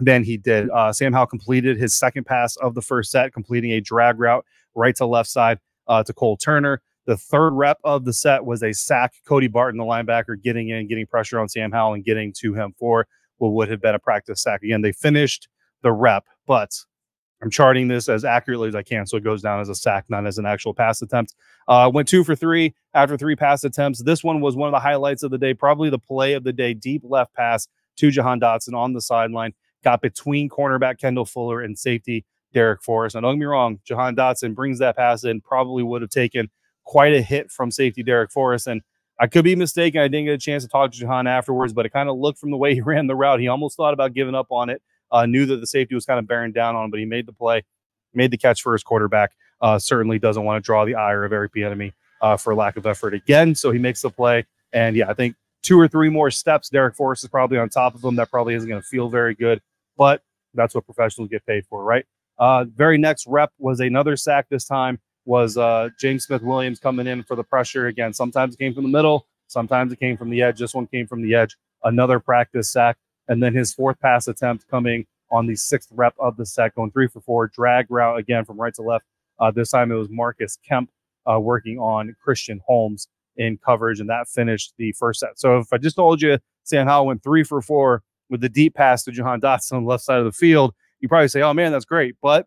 than 0.00 0.24
he 0.24 0.36
did. 0.36 0.68
Uh, 0.70 0.92
Sam 0.92 1.12
Howell 1.12 1.26
completed 1.26 1.78
his 1.78 1.94
second 1.94 2.24
pass 2.24 2.56
of 2.56 2.74
the 2.74 2.82
first 2.82 3.10
set, 3.10 3.32
completing 3.32 3.70
a 3.72 3.80
drag 3.80 4.18
route 4.18 4.44
right 4.74 4.96
to 4.96 5.06
left 5.06 5.28
side 5.30 5.58
uh, 5.86 6.02
to 6.02 6.12
Cole 6.12 6.36
Turner. 6.36 6.82
The 7.06 7.16
third 7.16 7.52
rep 7.52 7.78
of 7.84 8.04
the 8.04 8.12
set 8.12 8.44
was 8.44 8.62
a 8.62 8.72
sack. 8.72 9.12
Cody 9.26 9.46
Barton, 9.46 9.78
the 9.78 9.84
linebacker, 9.84 10.40
getting 10.42 10.70
in, 10.70 10.88
getting 10.88 11.06
pressure 11.06 11.38
on 11.38 11.48
Sam 11.48 11.70
Howell 11.70 11.94
and 11.94 12.04
getting 12.04 12.32
to 12.38 12.54
him 12.54 12.74
for 12.78 13.06
what 13.38 13.52
would 13.52 13.68
have 13.68 13.80
been 13.80 13.94
a 13.94 13.98
practice 13.98 14.42
sack. 14.42 14.62
Again, 14.62 14.80
they 14.80 14.92
finished 14.92 15.48
the 15.82 15.92
rep, 15.92 16.24
but 16.46 16.70
I'm 17.42 17.50
charting 17.50 17.88
this 17.88 18.08
as 18.08 18.24
accurately 18.24 18.68
as 18.68 18.74
I 18.74 18.82
can, 18.82 19.06
so 19.06 19.16
it 19.16 19.24
goes 19.24 19.42
down 19.42 19.60
as 19.60 19.68
a 19.68 19.74
sack, 19.74 20.06
not 20.08 20.26
as 20.26 20.38
an 20.38 20.46
actual 20.46 20.72
pass 20.72 21.02
attempt. 21.02 21.34
Uh, 21.68 21.90
went 21.92 22.08
two 22.08 22.24
for 22.24 22.34
three 22.34 22.74
after 22.94 23.16
three 23.16 23.36
pass 23.36 23.64
attempts. 23.64 24.02
This 24.02 24.24
one 24.24 24.40
was 24.40 24.56
one 24.56 24.68
of 24.68 24.72
the 24.72 24.80
highlights 24.80 25.22
of 25.22 25.30
the 25.30 25.38
day, 25.38 25.52
probably 25.52 25.90
the 25.90 25.98
play 25.98 26.34
of 26.34 26.44
the 26.44 26.52
day. 26.52 26.74
Deep 26.74 27.02
left 27.04 27.34
pass 27.34 27.68
to 27.96 28.10
Jahan 28.10 28.40
Dotson 28.40 28.74
on 28.74 28.92
the 28.92 29.00
sideline, 29.00 29.52
got 29.82 30.00
between 30.00 30.48
cornerback 30.48 30.98
Kendall 30.98 31.26
Fuller 31.26 31.60
and 31.60 31.78
safety 31.78 32.24
Darrick 32.54 32.82
Forrest. 32.82 33.14
Now, 33.14 33.22
don't 33.22 33.34
get 33.34 33.40
me 33.40 33.46
wrong, 33.46 33.80
Jahan 33.84 34.16
Dotson 34.16 34.54
brings 34.54 34.78
that 34.78 34.96
pass 34.96 35.24
in, 35.24 35.40
probably 35.40 35.82
would 35.82 36.02
have 36.02 36.10
taken 36.10 36.50
quite 36.84 37.12
a 37.12 37.20
hit 37.20 37.50
from 37.50 37.70
safety 37.70 38.02
Darrick 38.02 38.30
Forrest. 38.32 38.66
And 38.66 38.82
I 39.20 39.26
could 39.26 39.44
be 39.44 39.56
mistaken. 39.56 40.00
I 40.00 40.08
didn't 40.08 40.26
get 40.26 40.34
a 40.34 40.38
chance 40.38 40.64
to 40.64 40.68
talk 40.68 40.92
to 40.92 40.98
Jahan 40.98 41.26
afterwards, 41.26 41.72
but 41.72 41.86
it 41.86 41.90
kind 41.90 42.08
of 42.08 42.16
looked 42.16 42.38
from 42.38 42.50
the 42.50 42.56
way 42.56 42.74
he 42.74 42.80
ran 42.82 43.06
the 43.06 43.16
route. 43.16 43.40
He 43.40 43.48
almost 43.48 43.76
thought 43.76 43.94
about 43.94 44.14
giving 44.14 44.34
up 44.34 44.48
on 44.50 44.70
it, 44.70 44.82
uh, 45.14 45.24
knew 45.26 45.46
that 45.46 45.56
the 45.60 45.66
safety 45.66 45.94
was 45.94 46.04
kind 46.04 46.18
of 46.18 46.26
bearing 46.26 46.52
down 46.52 46.74
on 46.74 46.86
him, 46.86 46.90
but 46.90 46.98
he 46.98 47.06
made 47.06 47.24
the 47.24 47.32
play, 47.32 47.62
made 48.12 48.30
the 48.30 48.36
catch 48.36 48.60
for 48.60 48.72
his 48.72 48.82
quarterback. 48.82 49.32
Uh, 49.60 49.78
certainly 49.78 50.18
doesn't 50.18 50.44
want 50.44 50.62
to 50.62 50.66
draw 50.66 50.84
the 50.84 50.96
ire 50.96 51.24
of 51.24 51.32
Eric 51.32 51.52
Bieniemy 51.54 51.92
uh, 52.20 52.36
for 52.36 52.54
lack 52.54 52.76
of 52.76 52.84
effort 52.84 53.14
again. 53.14 53.54
So 53.54 53.70
he 53.70 53.78
makes 53.78 54.02
the 54.02 54.10
play. 54.10 54.44
And 54.72 54.96
yeah, 54.96 55.08
I 55.08 55.14
think 55.14 55.36
two 55.62 55.78
or 55.78 55.86
three 55.86 56.10
more 56.10 56.30
steps, 56.30 56.68
Darrick 56.68 56.96
Forrest 56.96 57.22
is 57.22 57.30
probably 57.30 57.58
on 57.58 57.68
top 57.68 57.94
of 57.94 58.04
him. 58.04 58.16
That 58.16 58.30
probably 58.30 58.54
isn't 58.54 58.68
going 58.68 58.82
to 58.82 58.86
feel 58.86 59.08
very 59.08 59.34
good, 59.34 59.62
but 59.96 60.22
that's 60.52 60.74
what 60.74 60.84
professionals 60.84 61.30
get 61.30 61.46
paid 61.46 61.64
for, 61.66 61.84
right? 61.84 62.04
Uh, 62.36 62.64
very 62.64 62.98
next 62.98 63.26
rep 63.28 63.52
was 63.58 63.78
another 63.80 64.16
sack. 64.16 64.46
This 64.50 64.66
time 64.66 64.98
was 65.24 65.56
uh, 65.56 65.88
James 66.00 66.24
Smith 66.24 66.42
Williams 66.42 66.80
coming 66.80 67.06
in 67.06 67.22
for 67.22 67.36
the 67.36 67.44
pressure 67.44 67.86
again. 67.86 68.12
Sometimes 68.12 68.54
it 68.54 68.58
came 68.58 68.74
from 68.74 68.82
the 68.82 68.90
middle, 68.90 69.26
sometimes 69.46 69.92
it 69.92 70.00
came 70.00 70.16
from 70.16 70.30
the 70.30 70.42
edge. 70.42 70.58
This 70.58 70.74
one 70.74 70.86
came 70.88 71.06
from 71.06 71.22
the 71.22 71.34
edge. 71.34 71.56
Another 71.84 72.18
practice 72.18 72.70
sack, 72.70 72.96
and 73.28 73.42
then 73.42 73.54
his 73.54 73.72
fourth 73.72 73.98
pass 74.00 74.28
attempt 74.28 74.68
coming 74.68 75.06
on 75.30 75.46
the 75.46 75.56
sixth 75.56 75.88
rep 75.92 76.14
of 76.18 76.36
the 76.36 76.46
set, 76.46 76.74
going 76.74 76.90
three 76.90 77.08
for 77.08 77.20
four, 77.20 77.48
drag 77.48 77.90
route 77.90 78.18
again 78.18 78.44
from 78.44 78.60
right 78.60 78.74
to 78.74 78.82
left. 78.82 79.04
Uh, 79.38 79.50
this 79.50 79.70
time 79.70 79.90
it 79.90 79.96
was 79.96 80.08
Marcus 80.10 80.58
Kemp 80.66 80.90
uh, 81.30 81.40
working 81.40 81.78
on 81.78 82.14
Christian 82.22 82.60
Holmes 82.66 83.08
in 83.36 83.58
coverage, 83.58 84.00
and 84.00 84.08
that 84.08 84.28
finished 84.28 84.74
the 84.78 84.92
first 84.92 85.20
set. 85.20 85.38
So 85.38 85.58
if 85.58 85.72
I 85.72 85.78
just 85.78 85.96
told 85.96 86.22
you 86.22 86.38
Sam 86.62 86.86
Howell 86.86 87.06
went 87.06 87.22
three 87.22 87.42
for 87.42 87.60
four 87.60 88.02
with 88.30 88.40
the 88.40 88.48
deep 88.48 88.74
pass 88.74 89.02
to 89.04 89.12
Jahan 89.12 89.40
Dotson 89.40 89.72
on 89.72 89.84
the 89.84 89.88
left 89.88 90.04
side 90.04 90.18
of 90.18 90.24
the 90.24 90.32
field, 90.32 90.72
you 91.00 91.08
probably 91.08 91.28
say, 91.28 91.42
"Oh 91.42 91.52
man, 91.52 91.72
that's 91.72 91.84
great," 91.84 92.14
but 92.22 92.46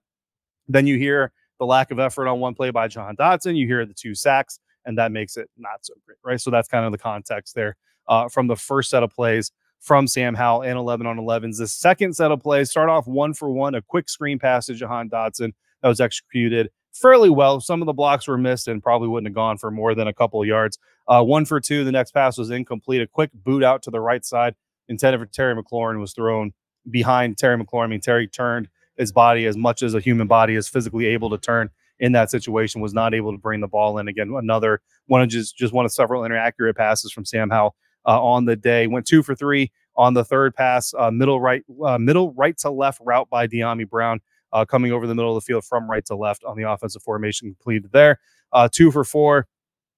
then 0.67 0.87
you 0.87 0.97
hear 0.97 1.31
the 1.59 1.65
lack 1.65 1.91
of 1.91 1.99
effort 1.99 2.27
on 2.27 2.39
one 2.39 2.53
play 2.53 2.69
by 2.69 2.87
Jahan 2.87 3.15
Dotson. 3.17 3.57
You 3.57 3.67
hear 3.67 3.85
the 3.85 3.93
two 3.93 4.15
sacks, 4.15 4.59
and 4.85 4.97
that 4.97 5.11
makes 5.11 5.35
it 5.35 5.49
not 5.57 5.85
so 5.85 5.93
great, 6.05 6.17
right? 6.23 6.39
So 6.39 6.51
that's 6.51 6.67
kind 6.67 6.85
of 6.85 6.91
the 6.91 6.97
context 6.97 7.53
there 7.53 7.75
uh, 8.07 8.29
from 8.29 8.47
the 8.47 8.55
first 8.55 8.89
set 8.89 9.03
of 9.03 9.11
plays 9.13 9.51
from 9.79 10.07
Sam 10.07 10.35
Howell 10.35 10.63
and 10.63 10.77
11 10.77 11.05
on 11.05 11.17
11s. 11.17 11.57
The 11.57 11.67
second 11.67 12.15
set 12.15 12.31
of 12.31 12.41
plays 12.41 12.69
start 12.69 12.89
off 12.89 13.07
one 13.07 13.33
for 13.33 13.49
one, 13.49 13.75
a 13.75 13.81
quick 13.81 14.09
screen 14.09 14.39
pass 14.39 14.65
to 14.65 14.73
Jahan 14.73 15.09
Dotson 15.09 15.53
that 15.81 15.87
was 15.87 16.01
executed 16.01 16.69
fairly 16.93 17.29
well. 17.29 17.61
Some 17.61 17.81
of 17.81 17.85
the 17.85 17.93
blocks 17.93 18.27
were 18.27 18.37
missed 18.37 18.67
and 18.67 18.81
probably 18.81 19.07
wouldn't 19.07 19.27
have 19.27 19.35
gone 19.35 19.57
for 19.57 19.71
more 19.71 19.95
than 19.95 20.07
a 20.07 20.13
couple 20.13 20.41
of 20.41 20.47
yards. 20.47 20.77
Uh, 21.07 21.23
one 21.23 21.45
for 21.45 21.59
two. 21.59 21.83
The 21.83 21.91
next 21.91 22.11
pass 22.11 22.37
was 22.37 22.49
incomplete. 22.49 23.01
A 23.01 23.07
quick 23.07 23.31
boot 23.33 23.63
out 23.63 23.83
to 23.83 23.91
the 23.91 23.99
right 23.99 24.25
side 24.25 24.55
intended 24.87 25.19
for 25.19 25.25
Terry 25.25 25.55
McLaurin 25.55 25.99
was 25.99 26.13
thrown 26.13 26.53
behind 26.89 27.37
Terry 27.37 27.57
McLaurin. 27.57 27.85
I 27.85 27.87
mean, 27.87 28.01
Terry 28.01 28.27
turned 28.27 28.69
his 28.97 29.11
body 29.11 29.45
as 29.45 29.55
much 29.55 29.83
as 29.83 29.93
a 29.93 29.99
human 29.99 30.27
body 30.27 30.55
is 30.55 30.67
physically 30.67 31.05
able 31.07 31.29
to 31.29 31.37
turn 31.37 31.69
in 31.99 32.11
that 32.11 32.29
situation, 32.29 32.81
was 32.81 32.93
not 32.93 33.13
able 33.13 33.31
to 33.31 33.37
bring 33.37 33.61
the 33.61 33.67
ball 33.67 33.97
in. 33.97 34.07
Again, 34.07 34.33
another 34.37 34.81
one 35.07 35.21
of 35.21 35.29
just, 35.29 35.57
just 35.57 35.73
one 35.73 35.85
of 35.85 35.91
several 35.91 36.23
inaccurate 36.23 36.75
passes 36.75 37.11
from 37.11 37.25
Sam 37.25 37.49
Howell 37.49 37.75
on 38.11 38.45
the 38.45 38.55
day. 38.55 38.87
Went 38.87 39.05
two 39.05 39.23
for 39.23 39.35
three 39.35 39.71
on 39.95 40.13
the 40.13 40.23
third 40.23 40.55
pass, 40.55 40.93
uh, 40.97 41.11
middle 41.11 41.41
right, 41.41 41.63
uh, 41.83 41.97
middle 41.97 42.33
right 42.33 42.57
to 42.59 42.69
left 42.69 43.01
route 43.03 43.29
by 43.29 43.47
Dyami 43.47 43.87
Brown. 43.87 44.19
Uh, 44.53 44.63
coming 44.63 44.93
over 44.93 45.05
the 45.05 45.13
middle 45.13 45.35
of 45.35 45.43
the 45.43 45.45
field 45.45 45.65
from 45.65 45.89
right 45.89 46.05
to 46.05 46.15
left 46.15 46.45
on 46.45 46.55
the 46.55 46.63
offensive 46.63 47.03
formation 47.03 47.49
completed 47.49 47.91
there. 47.91 48.17
Uh, 48.53 48.69
two 48.71 48.91
for 48.91 49.03
four 49.03 49.45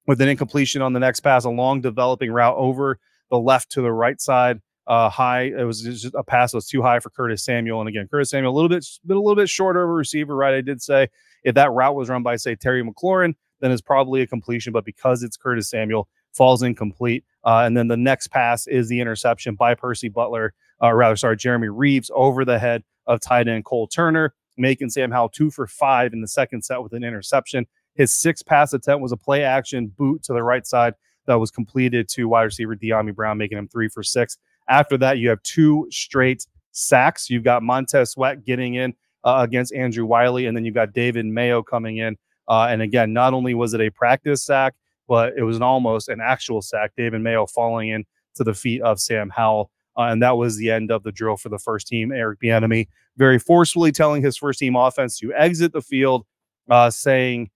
with 0.08 0.20
an 0.22 0.28
incompletion 0.28 0.82
on 0.82 0.92
the 0.92 1.00
next 1.00 1.20
pass, 1.20 1.46
a 1.46 1.50
long 1.50 1.82
developing 1.82 2.32
route 2.32 2.56
over 2.58 3.00
the 3.30 3.38
left 3.38 3.72
to 3.72 3.82
the 3.82 3.92
right 3.92 4.20
side 4.20 4.60
uh, 4.90 5.08
high. 5.08 5.44
It 5.44 5.64
was 5.66 5.82
just 5.82 6.16
a 6.16 6.24
pass 6.24 6.52
that 6.52 6.58
was 6.58 6.68
too 6.68 6.82
high 6.82 7.00
for 7.00 7.12
Curtis 7.12 7.44
Samuel. 7.46 7.80
And 7.80 7.88
again, 7.88 8.08
Curtis 8.10 8.32
Samuel 8.32 8.52
a 8.52 8.56
little 8.56 8.70
bit, 8.70 8.86
a 9.08 9.14
little 9.14 9.36
bit 9.36 9.48
shorter 9.48 9.84
of 9.84 9.90
a 9.90 9.94
receiver, 9.94 10.36
right? 10.36 10.56
I 10.56 10.62
did 10.62 10.82
say 10.82 11.08
if 11.44 11.54
that 11.56 11.72
route 11.72 11.96
was 11.96 12.10
run 12.10 12.24
by 12.24 12.36
say 12.36 12.56
Terry 12.56 12.84
McLaurin, 12.84 13.36
then 13.60 13.72
it's 13.72 13.84
probably 13.84 14.22
a 14.22 14.28
completion. 14.28 14.74
But 14.74 14.84
because 14.84 15.22
it's 15.22 15.38
Curtis 15.38 15.70
Samuel, 15.70 16.10
falls 16.34 16.64
incomplete. 16.64 17.24
Uh, 17.46 17.64
and 17.66 17.76
then 17.78 17.88
the 17.88 17.98
next 17.98 18.28
pass 18.28 18.68
is 18.68 18.90
the 18.90 19.00
interception 19.00 19.56
by 19.56 19.74
Percy 19.76 20.10
Butler, 20.10 20.54
uh, 20.84 20.94
rather 20.94 21.16
sorry, 21.16 21.38
Jeremy 21.38 21.70
Reaves 21.70 22.12
over 22.14 22.44
the 22.46 22.60
head 22.60 22.84
of 23.08 23.22
tight 23.22 23.48
end 23.48 23.66
Cole 23.66 23.88
Turner, 23.88 24.34
making 24.58 24.90
Sam 24.90 25.12
Howell 25.12 25.30
two 25.30 25.50
for 25.50 25.68
five 25.68 26.14
in 26.14 26.22
the 26.22 26.28
second 26.28 26.64
set 26.64 26.82
with 26.84 26.94
an 26.94 27.04
interception. 27.04 27.66
His 27.96 28.14
sixth 28.14 28.46
pass 28.46 28.74
attempt 28.74 29.02
was 29.02 29.12
a 29.12 29.18
play 29.18 29.44
action 29.44 29.88
boot 29.88 30.24
to 30.24 30.34
the 30.34 30.44
right 30.44 30.66
side 30.66 30.94
that 31.28 31.40
was 31.40 31.52
completed 31.52 32.10
to 32.10 32.28
wide 32.28 32.44
receiver 32.44 32.76
Dyami 32.76 33.14
Brown, 33.14 33.38
making 33.38 33.58
him 33.58 33.68
three 33.68 33.90
for 33.90 34.04
six. 34.04 34.38
After 34.68 34.98
that, 34.98 35.18
you 35.18 35.30
have 35.30 35.42
two 35.44 35.88
straight 35.92 36.46
sacks. 36.72 37.30
You've 37.30 37.44
got 37.44 37.64
Montez 37.64 38.12
Sweat 38.12 38.46
getting 38.46 38.76
in 38.76 38.94
uh, 39.24 39.42
against 39.44 39.74
Andrew 39.74 40.06
Wiley, 40.06 40.46
and 40.46 40.56
then 40.56 40.66
you've 40.66 40.76
got 40.76 40.94
David 40.94 41.26
Mayo 41.26 41.64
coming 41.64 41.98
in. 41.98 42.18
Uh, 42.48 42.68
and 42.70 42.82
again, 42.82 43.14
not 43.14 43.34
only 43.34 43.54
was 43.54 43.74
it 43.74 43.82
a 43.82 43.90
practice 43.90 44.44
sack, 44.44 44.74
but 45.10 45.34
it 45.36 45.44
was 45.44 45.58
an 45.58 45.64
almost 45.64 46.08
an 46.08 46.22
actual 46.22 46.62
sack. 46.62 46.92
David 46.96 47.22
Mayo 47.22 47.48
falling 47.48 47.90
in 47.90 48.06
to 48.36 48.44
the 48.46 48.54
feet 48.54 48.82
of 48.82 49.00
Sam 49.02 49.32
Howell. 49.36 49.72
Uh, 49.98 50.04
and 50.04 50.22
that 50.24 50.38
was 50.38 50.56
the 50.56 50.72
end 50.72 50.92
of 50.92 51.04
the 51.04 51.12
drill 51.12 51.36
for 51.36 51.50
the 51.50 51.58
first 51.58 51.88
team. 51.88 52.12
Eric 52.14 52.40
Bieniemy 52.42 52.88
very 53.18 53.40
forcefully 53.40 53.92
telling 53.92 54.22
his 54.22 54.38
first 54.38 54.60
team 54.60 54.76
offense 54.76 55.18
to 55.20 55.34
exit 55.34 55.74
the 55.74 55.82
field, 55.82 56.26
uh, 56.70 56.90
saying, 56.90 57.50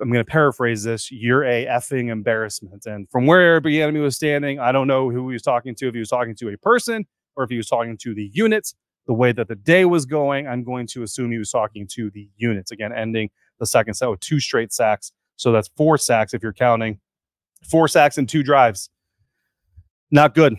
I'm 0.00 0.10
going 0.10 0.22
to 0.24 0.30
paraphrase 0.30 0.82
this. 0.82 1.10
You're 1.10 1.44
a 1.44 1.64
effing 1.66 2.10
embarrassment. 2.10 2.84
And 2.84 3.08
from 3.08 3.26
where 3.26 3.40
Eric 3.40 3.64
Bieniemy 3.64 4.02
was 4.02 4.16
standing, 4.16 4.58
I 4.58 4.72
don't 4.72 4.88
know 4.88 5.08
who 5.10 5.28
he 5.28 5.34
was 5.34 5.42
talking 5.42 5.74
to. 5.76 5.88
If 5.88 5.94
he 5.94 6.00
was 6.00 6.08
talking 6.08 6.34
to 6.36 6.48
a 6.48 6.58
person 6.58 7.06
or 7.36 7.44
if 7.44 7.50
he 7.50 7.56
was 7.56 7.68
talking 7.68 7.96
to 7.98 8.14
the 8.14 8.30
units, 8.34 8.74
the 9.06 9.14
way 9.14 9.32
that 9.32 9.48
the 9.48 9.54
day 9.54 9.84
was 9.84 10.06
going, 10.06 10.48
I'm 10.48 10.64
going 10.64 10.86
to 10.88 11.02
assume 11.02 11.30
he 11.30 11.38
was 11.38 11.50
talking 11.50 11.86
to 11.92 12.10
the 12.10 12.28
units. 12.36 12.72
Again, 12.72 12.92
ending 12.92 13.30
the 13.60 13.66
second 13.66 13.94
set 13.94 14.10
with 14.10 14.20
two 14.20 14.40
straight 14.40 14.72
sacks. 14.72 15.12
So 15.36 15.52
that's 15.52 15.68
four 15.76 15.98
sacks 15.98 16.34
if 16.34 16.42
you're 16.42 16.52
counting 16.52 17.00
four 17.64 17.88
sacks 17.88 18.18
and 18.18 18.28
two 18.28 18.42
drives. 18.42 18.90
Not 20.10 20.34
good. 20.34 20.56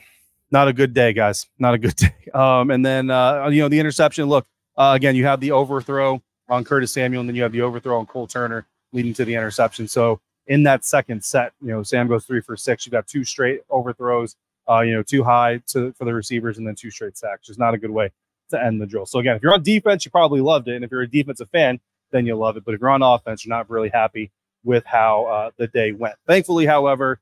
Not 0.52 0.68
a 0.68 0.74
good 0.74 0.94
day, 0.94 1.14
guys. 1.14 1.48
Not 1.60 1.74
a 1.74 1.78
good 1.78 1.96
day. 1.96 2.14
Um, 2.34 2.72
and 2.72 2.86
then 2.86 3.10
uh, 3.10 3.48
you 3.50 3.62
know 3.62 3.70
the 3.70 3.80
interception. 3.80 4.26
Look 4.28 4.46
uh, 4.78 4.94
again. 4.96 5.16
You 5.16 5.26
have 5.26 5.40
the 5.40 5.52
overthrow 5.52 6.22
on 6.50 6.64
Curtis 6.64 6.92
Samuel, 6.92 7.22
and 7.22 7.30
then 7.30 7.36
you 7.36 7.44
have 7.44 7.52
the 7.52 7.62
overthrow 7.62 8.00
on 8.00 8.06
Cole 8.06 8.28
Turner 8.28 8.68
leading 8.92 9.14
to 9.16 9.26
the 9.26 9.34
interception. 9.34 9.88
So 9.88 10.20
in 10.48 10.64
that 10.64 10.86
second 10.86 11.24
set, 11.24 11.54
you 11.62 11.70
know, 11.70 11.84
Sam 11.84 12.08
goes 12.08 12.26
three 12.26 12.42
for 12.42 12.56
six. 12.56 12.86
You 12.86 12.92
got 12.92 13.08
two 13.08 13.24
straight 13.24 13.62
overthrows, 13.70 14.36
uh, 14.70 14.82
you 14.82 14.94
know, 14.94 15.04
too 15.04 15.24
high 15.24 15.62
to 15.68 15.94
for 15.94 16.06
the 16.06 16.14
receivers, 16.14 16.58
and 16.58 16.68
then 16.68 16.76
two 16.76 16.92
straight 16.92 17.18
sacks. 17.18 17.48
Just 17.48 17.60
not 17.60 17.74
a 17.74 17.78
good 17.78 17.92
way 17.92 18.12
to 18.50 18.64
end 18.64 18.80
the 18.80 18.86
drill. 18.86 19.06
So 19.06 19.20
again, 19.20 19.36
if 19.36 19.42
you're 19.42 19.54
on 19.54 19.64
defense, 19.64 20.06
you 20.06 20.12
probably 20.12 20.42
loved 20.42 20.68
it, 20.68 20.76
and 20.76 20.86
if 20.86 20.92
you're 20.92 21.02
a 21.02 21.10
defensive 21.10 21.50
fan, 21.50 21.80
then 22.12 22.26
you'll 22.26 22.40
love 22.40 22.58
it. 22.58 22.66
But 22.66 22.76
if 22.76 22.82
you're 22.82 22.92
on 22.92 23.02
offense, 23.02 23.46
you're 23.46 23.56
not 23.56 23.70
really 23.70 23.90
happy 23.90 24.32
with 24.66 24.86
how 24.86 25.26
uh, 25.26 25.52
the 25.58 25.68
day 25.68 25.94
went. 25.94 26.16
Thankfully, 26.28 26.66
however, 26.66 27.22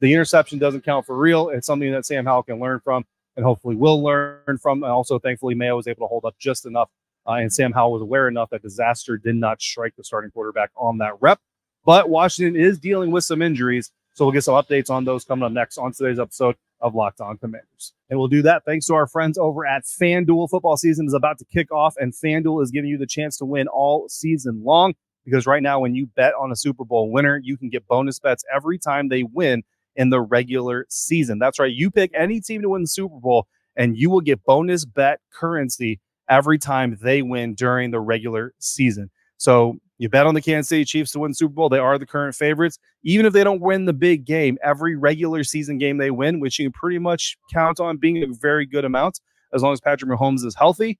the 0.00 0.12
interception 0.12 0.58
doesn't 0.58 0.84
count 0.84 1.06
for 1.06 1.16
real. 1.16 1.48
It's 1.48 1.66
something 1.66 1.90
that 1.90 2.06
Sam 2.06 2.24
Howell 2.24 2.44
can 2.44 2.60
learn 2.60 2.80
from, 2.80 3.04
and 3.36 3.44
hopefully 3.44 3.74
will 3.74 4.02
learn 4.02 4.58
from. 4.62 4.84
And 4.84 4.92
also, 4.92 5.18
thankfully, 5.18 5.56
Mayo 5.56 5.76
was 5.76 5.88
able 5.88 6.06
to 6.06 6.08
hold 6.08 6.24
up 6.24 6.36
just 6.38 6.66
enough 6.66 6.90
uh, 7.26 7.32
and 7.32 7.52
Sam 7.52 7.72
Howell 7.72 7.92
was 7.92 8.02
aware 8.02 8.28
enough 8.28 8.50
that 8.50 8.62
disaster 8.62 9.16
did 9.16 9.36
not 9.36 9.62
strike 9.62 9.94
the 9.96 10.04
starting 10.04 10.30
quarterback 10.30 10.70
on 10.76 10.98
that 10.98 11.20
rep. 11.20 11.40
But 11.84 12.08
Washington 12.08 12.60
is 12.60 12.78
dealing 12.78 13.10
with 13.10 13.24
some 13.24 13.42
injuries. 13.42 13.90
So 14.14 14.24
we'll 14.24 14.32
get 14.32 14.44
some 14.44 14.54
updates 14.54 14.90
on 14.90 15.04
those 15.04 15.24
coming 15.24 15.44
up 15.44 15.52
next 15.52 15.76
on 15.78 15.92
today's 15.92 16.18
episode 16.18 16.56
of 16.80 16.94
Locked 16.94 17.20
On 17.20 17.36
Commanders. 17.36 17.94
And 18.08 18.18
we'll 18.18 18.28
do 18.28 18.42
that 18.42 18.64
thanks 18.64 18.86
to 18.86 18.94
our 18.94 19.06
friends 19.06 19.38
over 19.38 19.66
at 19.66 19.84
FanDuel. 19.84 20.50
Football 20.50 20.76
season 20.76 21.06
is 21.06 21.14
about 21.14 21.38
to 21.38 21.44
kick 21.46 21.72
off, 21.72 21.94
and 21.98 22.12
FanDuel 22.12 22.62
is 22.62 22.70
giving 22.70 22.90
you 22.90 22.98
the 22.98 23.06
chance 23.06 23.36
to 23.38 23.44
win 23.44 23.66
all 23.68 24.08
season 24.08 24.62
long. 24.62 24.94
Because 25.24 25.46
right 25.46 25.62
now, 25.62 25.80
when 25.80 25.94
you 25.94 26.06
bet 26.06 26.34
on 26.38 26.52
a 26.52 26.56
Super 26.56 26.84
Bowl 26.84 27.10
winner, 27.10 27.40
you 27.42 27.56
can 27.56 27.70
get 27.70 27.86
bonus 27.86 28.18
bets 28.18 28.44
every 28.54 28.78
time 28.78 29.08
they 29.08 29.22
win 29.22 29.62
in 29.96 30.10
the 30.10 30.20
regular 30.20 30.86
season. 30.88 31.38
That's 31.38 31.58
right. 31.58 31.72
You 31.72 31.90
pick 31.90 32.10
any 32.14 32.40
team 32.40 32.62
to 32.62 32.68
win 32.70 32.82
the 32.82 32.88
Super 32.88 33.18
Bowl, 33.18 33.46
and 33.76 33.96
you 33.96 34.10
will 34.10 34.20
get 34.20 34.44
bonus 34.44 34.84
bet 34.84 35.20
currency 35.32 36.00
every 36.28 36.58
time 36.58 36.98
they 37.02 37.22
win 37.22 37.54
during 37.54 37.90
the 37.90 38.00
regular 38.00 38.54
season. 38.58 39.10
So 39.36 39.76
you 39.98 40.08
bet 40.08 40.26
on 40.26 40.34
the 40.34 40.42
Kansas 40.42 40.68
City 40.68 40.84
Chiefs 40.84 41.12
to 41.12 41.20
win 41.20 41.34
Super 41.34 41.54
Bowl. 41.54 41.68
They 41.68 41.78
are 41.78 41.98
the 41.98 42.06
current 42.06 42.34
favorites. 42.34 42.78
Even 43.02 43.26
if 43.26 43.32
they 43.32 43.44
don't 43.44 43.60
win 43.60 43.84
the 43.84 43.92
big 43.92 44.24
game, 44.24 44.58
every 44.62 44.96
regular 44.96 45.44
season 45.44 45.78
game 45.78 45.98
they 45.98 46.10
win, 46.10 46.40
which 46.40 46.58
you 46.58 46.66
can 46.66 46.72
pretty 46.72 46.98
much 46.98 47.36
count 47.52 47.80
on 47.80 47.96
being 47.96 48.22
a 48.22 48.26
very 48.40 48.66
good 48.66 48.84
amount, 48.84 49.20
as 49.52 49.62
long 49.62 49.72
as 49.72 49.80
Patrick 49.80 50.10
Mahomes 50.10 50.44
is 50.44 50.54
healthy, 50.54 50.98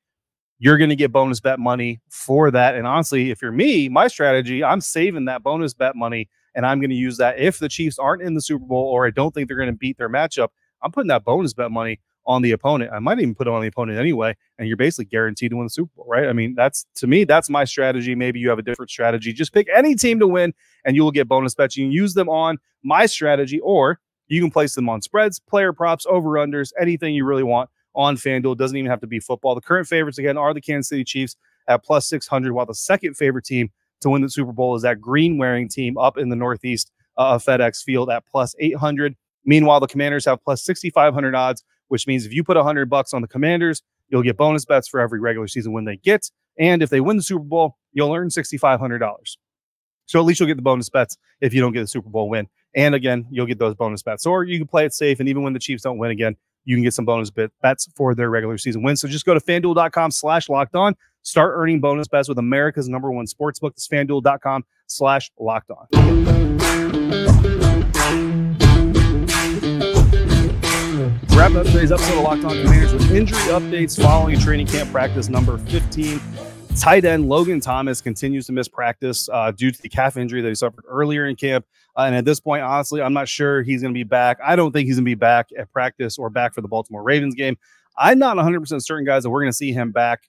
you're 0.58 0.78
going 0.78 0.90
to 0.90 0.96
get 0.96 1.12
bonus 1.12 1.40
bet 1.40 1.58
money 1.58 2.00
for 2.08 2.50
that. 2.50 2.74
And 2.74 2.86
honestly, 2.86 3.30
if 3.30 3.42
you're 3.42 3.52
me, 3.52 3.88
my 3.88 4.06
strategy, 4.08 4.62
I'm 4.62 4.80
saving 4.80 5.26
that 5.26 5.42
bonus 5.42 5.74
bet 5.74 5.96
money 5.96 6.28
and 6.54 6.64
I'm 6.64 6.80
going 6.80 6.90
to 6.90 6.96
use 6.96 7.16
that 7.18 7.38
if 7.38 7.58
the 7.58 7.68
Chiefs 7.68 7.98
aren't 7.98 8.22
in 8.22 8.34
the 8.34 8.40
Super 8.40 8.64
Bowl 8.64 8.84
or 8.84 9.06
I 9.06 9.10
don't 9.10 9.34
think 9.34 9.48
they're 9.48 9.56
going 9.56 9.70
to 9.70 9.76
beat 9.76 9.98
their 9.98 10.08
matchup. 10.08 10.48
I'm 10.82 10.92
putting 10.92 11.08
that 11.08 11.24
bonus 11.24 11.52
bet 11.52 11.70
money 11.70 12.00
on 12.26 12.42
the 12.42 12.52
opponent. 12.52 12.90
I 12.92 13.00
might 13.00 13.18
even 13.18 13.34
put 13.34 13.46
it 13.46 13.52
on 13.52 13.60
the 13.60 13.68
opponent 13.68 13.98
anyway, 13.98 14.34
and 14.58 14.66
you're 14.66 14.76
basically 14.76 15.06
guaranteed 15.06 15.50
to 15.50 15.56
win 15.56 15.66
the 15.66 15.70
Super 15.70 15.90
Bowl, 15.96 16.06
right? 16.08 16.26
I 16.26 16.32
mean, 16.32 16.54
that's 16.54 16.86
to 16.96 17.06
me, 17.06 17.24
that's 17.24 17.50
my 17.50 17.64
strategy. 17.64 18.14
Maybe 18.14 18.40
you 18.40 18.48
have 18.48 18.58
a 18.58 18.62
different 18.62 18.90
strategy. 18.90 19.32
Just 19.32 19.52
pick 19.52 19.68
any 19.74 19.94
team 19.94 20.18
to 20.20 20.26
win, 20.26 20.54
and 20.84 20.96
you 20.96 21.02
will 21.02 21.10
get 21.10 21.28
bonus 21.28 21.54
bets. 21.54 21.76
You 21.76 21.84
can 21.84 21.92
use 21.92 22.14
them 22.14 22.28
on 22.28 22.58
my 22.82 23.06
strategy, 23.06 23.60
or 23.60 24.00
you 24.28 24.40
can 24.40 24.50
place 24.50 24.74
them 24.74 24.88
on 24.88 25.02
spreads, 25.02 25.38
player 25.38 25.72
props, 25.72 26.06
over 26.08 26.30
unders, 26.30 26.72
anything 26.80 27.14
you 27.14 27.26
really 27.26 27.42
want 27.42 27.68
on 27.94 28.16
FanDuel. 28.16 28.52
It 28.52 28.58
doesn't 28.58 28.76
even 28.76 28.90
have 28.90 29.00
to 29.00 29.06
be 29.06 29.20
football. 29.20 29.54
The 29.54 29.60
current 29.60 29.86
favorites 29.86 30.18
again 30.18 30.36
are 30.36 30.54
the 30.54 30.60
Kansas 30.60 30.88
City 30.88 31.04
Chiefs 31.04 31.36
at 31.68 31.84
plus 31.84 32.08
600, 32.08 32.52
while 32.52 32.66
the 32.66 32.74
second 32.74 33.16
favorite 33.16 33.44
team 33.44 33.70
to 34.00 34.10
win 34.10 34.22
the 34.22 34.30
Super 34.30 34.52
Bowl 34.52 34.74
is 34.74 34.82
that 34.82 35.00
green 35.00 35.38
wearing 35.38 35.68
team 35.68 35.96
up 35.96 36.18
in 36.18 36.28
the 36.28 36.36
Northeast 36.36 36.90
uh, 37.16 37.34
of 37.34 37.44
FedEx 37.44 37.82
Field 37.82 38.10
at 38.10 38.24
plus 38.26 38.54
800. 38.58 39.14
Meanwhile, 39.44 39.80
the 39.80 39.86
Commanders 39.86 40.24
have 40.24 40.42
plus 40.42 40.64
6,500 40.64 41.34
odds 41.34 41.64
which 41.88 42.06
means 42.06 42.26
if 42.26 42.32
you 42.32 42.44
put 42.44 42.56
100 42.56 42.88
bucks 42.88 43.12
on 43.14 43.22
the 43.22 43.28
Commanders, 43.28 43.82
you'll 44.08 44.22
get 44.22 44.36
bonus 44.36 44.64
bets 44.64 44.88
for 44.88 45.00
every 45.00 45.20
regular 45.20 45.48
season 45.48 45.72
win 45.72 45.84
they 45.84 45.96
get. 45.96 46.30
And 46.58 46.82
if 46.82 46.90
they 46.90 47.00
win 47.00 47.16
the 47.16 47.22
Super 47.22 47.44
Bowl, 47.44 47.76
you'll 47.92 48.12
earn 48.12 48.28
$6,500. 48.28 49.36
So 50.06 50.18
at 50.18 50.24
least 50.24 50.40
you'll 50.40 50.46
get 50.46 50.56
the 50.56 50.62
bonus 50.62 50.90
bets 50.90 51.16
if 51.40 51.54
you 51.54 51.60
don't 51.60 51.72
get 51.72 51.80
the 51.80 51.88
Super 51.88 52.10
Bowl 52.10 52.28
win. 52.28 52.48
And 52.74 52.94
again, 52.94 53.26
you'll 53.30 53.46
get 53.46 53.58
those 53.58 53.74
bonus 53.74 54.02
bets. 54.02 54.26
Or 54.26 54.44
you 54.44 54.58
can 54.58 54.66
play 54.66 54.84
it 54.84 54.92
safe. 54.92 55.20
And 55.20 55.28
even 55.28 55.42
when 55.42 55.52
the 55.52 55.58
Chiefs 55.58 55.82
don't 55.82 55.98
win 55.98 56.10
again, 56.10 56.36
you 56.64 56.76
can 56.76 56.82
get 56.82 56.94
some 56.94 57.04
bonus 57.04 57.30
bets 57.30 57.88
for 57.94 58.14
their 58.14 58.30
regular 58.30 58.58
season 58.58 58.82
wins. 58.82 59.00
So 59.00 59.08
just 59.08 59.24
go 59.24 59.34
to 59.34 59.40
fanduel.com 59.40 60.10
slash 60.10 60.48
locked 60.48 60.74
on. 60.74 60.94
Start 61.22 61.54
earning 61.56 61.80
bonus 61.80 62.08
bets 62.08 62.28
with 62.28 62.38
America's 62.38 62.88
number 62.88 63.10
one 63.10 63.26
sports 63.26 63.58
book. 63.58 63.74
It's 63.76 63.88
fanduel.com 63.88 64.64
slash 64.86 65.30
locked 65.38 65.70
on. 65.70 65.86
Wrap 71.36 71.54
up 71.54 71.66
today's 71.66 71.90
episode 71.90 72.18
of 72.18 72.24
Locked 72.24 72.44
On 72.44 72.62
Commanders 72.62 72.92
with 72.92 73.10
injury 73.10 73.38
updates 73.48 74.00
following 74.00 74.38
training 74.38 74.68
camp 74.68 74.92
practice 74.92 75.28
number 75.28 75.58
15 75.58 76.20
Tight 76.76 77.04
end 77.04 77.28
Logan 77.28 77.60
Thomas 77.60 78.00
continues 78.00 78.46
to 78.46 78.52
miss 78.52 78.66
practice 78.66 79.28
uh, 79.32 79.52
due 79.52 79.70
to 79.70 79.80
the 79.80 79.88
calf 79.88 80.16
injury 80.16 80.42
that 80.42 80.48
he 80.48 80.54
suffered 80.56 80.84
earlier 80.88 81.26
in 81.26 81.36
camp. 81.36 81.64
Uh, 81.96 82.02
and 82.02 82.16
at 82.16 82.24
this 82.24 82.40
point, 82.40 82.62
honestly, 82.62 83.00
I'm 83.00 83.12
not 83.12 83.28
sure 83.28 83.62
he's 83.62 83.80
going 83.80 83.94
to 83.94 83.98
be 83.98 84.04
back. 84.04 84.38
I 84.44 84.56
don't 84.56 84.72
think 84.72 84.86
he's 84.86 84.96
going 84.96 85.04
to 85.04 85.10
be 85.10 85.14
back 85.14 85.48
at 85.56 85.72
practice 85.72 86.18
or 86.18 86.30
back 86.30 86.52
for 86.52 86.62
the 86.62 86.68
Baltimore 86.68 87.04
Ravens 87.04 87.36
game. 87.36 87.56
I'm 87.96 88.18
not 88.18 88.36
100% 88.36 88.82
certain, 88.82 89.06
guys, 89.06 89.22
that 89.22 89.30
we're 89.30 89.40
going 89.40 89.52
to 89.52 89.56
see 89.56 89.72
him 89.72 89.92
back 89.92 90.28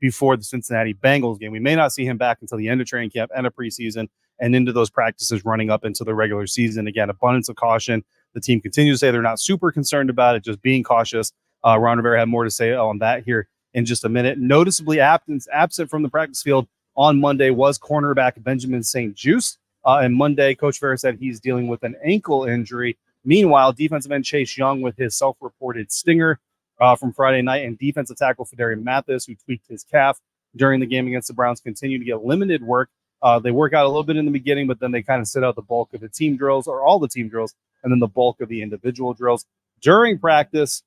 before 0.00 0.36
the 0.36 0.42
Cincinnati 0.42 0.94
Bengals 0.94 1.38
game. 1.38 1.52
We 1.52 1.60
may 1.60 1.76
not 1.76 1.92
see 1.92 2.04
him 2.04 2.18
back 2.18 2.38
until 2.40 2.58
the 2.58 2.68
end 2.68 2.80
of 2.80 2.88
training 2.88 3.10
camp 3.10 3.30
and 3.34 3.46
a 3.46 3.50
preseason 3.50 4.08
and 4.40 4.56
into 4.56 4.72
those 4.72 4.90
practices 4.90 5.44
running 5.44 5.70
up 5.70 5.84
into 5.84 6.02
the 6.02 6.14
regular 6.14 6.48
season. 6.48 6.88
Again, 6.88 7.08
abundance 7.08 7.48
of 7.48 7.54
caution. 7.54 8.04
The 8.34 8.40
team 8.40 8.60
continues 8.60 8.98
to 8.98 9.06
say 9.06 9.10
they're 9.12 9.22
not 9.22 9.38
super 9.38 9.70
concerned 9.70 10.10
about 10.10 10.34
it, 10.34 10.42
just 10.42 10.60
being 10.60 10.82
cautious. 10.82 11.32
Uh, 11.64 11.78
Ron 11.78 11.98
Rivera 11.98 12.18
had 12.18 12.28
more 12.28 12.42
to 12.42 12.50
say 12.50 12.74
on 12.74 12.98
that 12.98 13.22
here 13.24 13.48
in 13.74 13.84
just 13.84 14.04
a 14.04 14.08
minute. 14.08 14.38
Noticeably 14.38 15.00
absent, 15.00 15.46
absent 15.52 15.90
from 15.90 16.02
the 16.02 16.08
practice 16.08 16.42
field 16.42 16.66
on 16.96 17.20
Monday 17.20 17.50
was 17.50 17.78
cornerback 17.78 18.42
Benjamin 18.42 18.82
St-Juste. 18.82 19.58
Uh, 19.84 19.98
and 19.98 20.14
Monday, 20.14 20.54
Coach 20.54 20.78
Ferris 20.78 21.02
said 21.02 21.18
he's 21.18 21.40
dealing 21.40 21.66
with 21.66 21.82
an 21.82 21.94
ankle 22.02 22.44
injury. 22.44 22.96
Meanwhile, 23.24 23.72
defensive 23.72 24.12
end 24.12 24.24
Chase 24.24 24.56
Young 24.56 24.80
with 24.80 24.96
his 24.96 25.14
self-reported 25.16 25.92
stinger 25.92 26.40
uh, 26.80 26.96
from 26.96 27.12
Friday 27.12 27.42
night, 27.42 27.64
and 27.64 27.78
defensive 27.78 28.16
tackle 28.16 28.46
Phidarian 28.46 28.82
Mathis, 28.82 29.26
who 29.26 29.34
tweaked 29.34 29.68
his 29.68 29.84
calf 29.84 30.20
during 30.56 30.80
the 30.80 30.86
game 30.86 31.06
against 31.06 31.28
the 31.28 31.34
Browns, 31.34 31.60
continue 31.60 31.98
to 31.98 32.04
get 32.04 32.24
limited 32.24 32.62
work. 32.62 32.88
Uh, 33.22 33.38
they 33.38 33.50
work 33.50 33.72
out 33.72 33.84
a 33.84 33.88
little 33.88 34.02
bit 34.02 34.16
in 34.16 34.24
the 34.24 34.30
beginning, 34.30 34.66
but 34.66 34.80
then 34.80 34.90
they 34.90 35.02
kind 35.02 35.20
of 35.20 35.28
sit 35.28 35.42
out 35.44 35.54
the 35.56 35.62
bulk 35.62 35.92
of 35.94 36.00
the 36.00 36.08
team 36.08 36.36
drills 36.36 36.66
or 36.66 36.82
all 36.82 36.98
the 36.98 37.08
team 37.08 37.28
drills, 37.28 37.54
and 37.82 37.92
then 37.92 37.98
the 37.98 38.06
bulk 38.06 38.40
of 38.40 38.48
the 38.48 38.62
individual 38.62 39.14
drills 39.14 39.46
during 39.80 40.18
practice. 40.18 40.82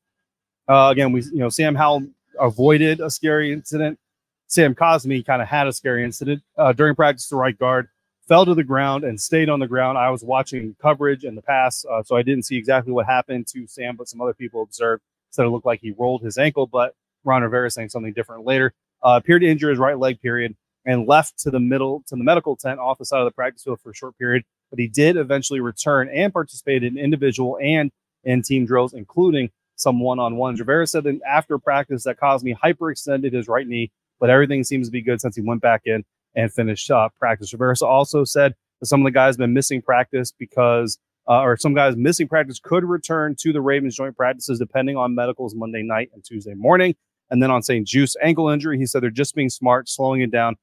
Uh, 0.68 0.90
again, 0.92 1.12
we 1.12 1.22
you 1.24 1.38
know 1.38 1.50
Sam 1.50 1.76
Howell 1.76 2.08
avoided 2.40 3.00
a 3.00 3.10
scary 3.10 3.52
incident. 3.52 4.00
Sam 4.48 4.76
Cosmi 4.76 5.26
kind 5.26 5.42
of 5.42 5.48
had 5.48 5.68
a 5.68 5.74
scary 5.74 6.04
incident 6.04 6.42
uh, 6.58 6.72
during 6.74 6.96
practice. 6.96 7.28
The 7.28 7.36
right 7.36 7.58
guard 7.58 7.90
fell 8.28 8.46
to 8.46 8.56
the 8.56 8.64
ground 8.64 9.04
and 9.04 9.20
stayed 9.20 9.50
on 9.50 9.60
the 9.60 9.68
ground. 9.68 9.98
I 9.98 10.10
was 10.10 10.24
watching 10.24 10.76
coverage 10.82 11.24
in 11.24 11.36
the 11.36 11.42
pass, 11.42 11.86
uh, 11.86 12.04
so 12.04 12.16
I 12.16 12.22
didn't 12.22 12.44
see 12.44 12.58
exactly 12.58 12.94
what 12.94 13.06
happened 13.06 13.48
to 13.48 13.68
Sam, 13.68 13.96
but 13.96 14.08
some 14.08 14.22
other 14.22 14.34
people 14.34 14.62
observed 14.62 15.04
said 15.30 15.46
it 15.46 15.50
looked 15.50 15.66
like 15.66 15.82
he 15.82 15.92
rolled 15.92 16.24
his 16.24 16.38
ankle. 16.38 16.68
But 16.68 16.96
Ron 17.24 17.44
Rivera 17.44 17.70
saying 17.70 17.90
something 17.90 18.14
different 18.14 18.46
later. 18.46 18.74
Uh, 19.04 19.20
appeared 19.22 19.42
to 19.42 19.48
injure 19.48 19.70
his 19.70 19.80
right 19.80 19.98
leg. 19.98 20.22
Period, 20.22 20.56
and 20.86 21.08
left 21.08 21.38
to 21.40 21.52
the 21.52 21.60
middle 21.60 22.04
to 22.08 22.16
the 22.16 22.24
medical 22.24 22.56
tent 22.56 22.80
off 22.80 22.98
the 22.98 23.06
side 23.06 23.20
of 23.20 23.26
the 23.26 23.32
practice 23.32 23.64
field 23.64 23.80
for 23.82 23.92
a 23.92 23.96
short 23.96 24.18
period. 24.18 24.44
But 24.70 24.80
he 24.80 24.88
did 24.88 25.18
eventually 25.18 25.60
return 25.60 26.10
and 26.10 26.34
participate 26.34 26.84
in 26.84 26.98
individual 26.98 27.58
and 27.62 27.92
in 28.24 28.42
team 28.42 28.66
drills, 28.66 28.94
including 28.94 29.52
some 29.78 30.02
one 30.02 30.20
on 30.20 30.36
one. 30.36 30.56
Rivera 30.56 30.86
said 30.86 31.06
that 31.06 31.20
after 31.28 31.58
practice 31.58 32.04
that 32.04 32.20
Cosmi 32.20 32.56
hyperextended 32.58 33.34
his 33.34 33.48
right 33.48 33.68
knee, 33.68 33.92
but 34.20 34.30
everything 34.30 34.64
seems 34.64 34.88
to 34.88 34.92
be 34.92 35.02
good 35.02 35.22
since 35.22 35.36
he 35.36 35.42
went 35.42 35.62
back 35.62 35.84
in 35.86 36.04
and 36.36 36.52
finished 36.52 36.92
uh, 36.92 37.10
practice. 37.18 37.54
Rivera 37.54 37.76
also 37.84 38.24
said 38.24 38.56
that 38.80 38.88
some 38.88 39.02
of 39.02 39.06
the 39.06 39.12
guys 39.12 39.36
have 39.36 39.40
been 39.40 39.54
missing 39.54 39.82
practice 39.82 40.34
because, 40.38 41.00
uh, 41.30 41.42
or 41.42 41.58
some 41.58 41.74
guys 41.74 41.96
missing 41.96 42.28
practice 42.28 42.60
could 42.60 42.84
return 42.84 43.36
to 43.40 43.54
the 43.54 43.62
Ravens 43.62 43.96
joint 43.96 44.18
practices 44.18 44.60
depending 44.60 44.98
on 44.98 45.16
medicals 45.16 45.56
Monday 45.56 45.84
night 45.84 46.10
and 46.14 46.24
Tuesday 46.24 46.54
morning. 46.54 46.96
And 47.30 47.42
then 47.42 47.52
on 47.52 47.62
St-Juste 47.62 48.18
ankle 48.22 48.50
injury, 48.50 48.78
he 48.78 48.86
said 48.86 49.04
they're 49.04 49.10
just 49.10 49.36
being 49.36 49.50
smart, 49.50 49.90
slowing 49.90 50.22
it 50.22 50.32
down 50.32 50.56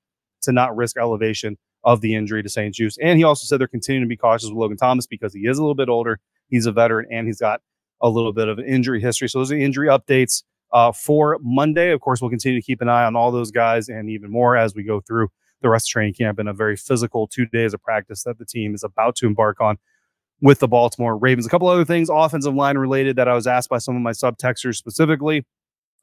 to 0.43 0.53
not 0.53 0.77
risk 0.77 0.97
elevation 0.97 1.57
of 1.85 2.01
the 2.01 2.15
injury 2.15 2.43
to 2.43 2.49
St-Juste. 2.49 2.99
And 3.03 3.19
he 3.19 3.25
also 3.25 3.45
said 3.45 3.61
they're 3.61 3.69
continuing 3.69 4.05
to 4.05 4.09
be 4.09 4.17
cautious 4.17 4.49
with 4.49 4.57
Logan 4.57 4.79
Thomas 4.79 5.07
because 5.07 5.35
he 5.35 5.41
is 5.41 5.59
a 5.59 5.63
little 5.63 5.75
bit 5.75 5.89
older. 5.89 6.19
He's 6.49 6.67
a 6.67 6.73
veteran 6.73 7.07
and 7.11 7.27
he's 7.27 7.41
got 7.41 7.61
a 8.05 8.09
little 8.09 8.35
bit 8.35 8.49
of 8.49 8.61
injury 8.61 9.01
history. 9.01 9.29
So 9.29 9.39
those 9.39 9.51
are 9.51 9.57
injury 9.57 9.89
updates 9.89 10.43
uh, 10.73 10.93
for 10.93 11.39
Monday. 11.43 11.91
Of 11.91 12.01
course, 12.01 12.21
we'll 12.21 12.31
continue 12.31 12.61
to 12.61 12.65
keep 12.65 12.83
an 12.83 12.89
eye 12.89 13.05
on 13.05 13.17
all 13.17 13.33
those 13.33 13.51
guys 13.51 13.89
and 13.89 14.11
even 14.11 14.31
more 14.31 14.57
as 14.57 14.75
we 14.75 14.85
go 14.85 15.01
through 15.01 15.29
the 15.63 15.71
rest 15.71 15.89
of 15.89 15.93
training 15.93 16.13
camp 16.13 16.39
and 16.39 16.49
a 16.49 16.53
very 16.53 16.77
physical 16.77 17.27
two 17.27 17.47
days 17.47 17.73
of 17.73 17.83
practice 17.83 18.23
that 18.25 18.39
the 18.39 18.45
team 18.45 18.75
is 18.75 18.85
about 18.85 19.17
to 19.17 19.27
embark 19.27 19.59
on 19.61 19.79
with 20.43 20.59
the 20.59 20.69
Baltimore 20.69 21.17
Ravens. 21.17 21.47
A 21.47 21.49
couple 21.49 21.67
other 21.69 21.87
things 21.87 22.11
offensive 22.13 22.55
line 22.55 22.77
related 22.77 23.17
that 23.17 23.27
I 23.27 23.35
was 23.35 23.47
asked 23.47 23.71
by 23.71 23.79
some 23.79 23.97
of 23.97 24.03
my 24.03 24.11
subtexters 24.11 24.77
specifically. 24.77 25.47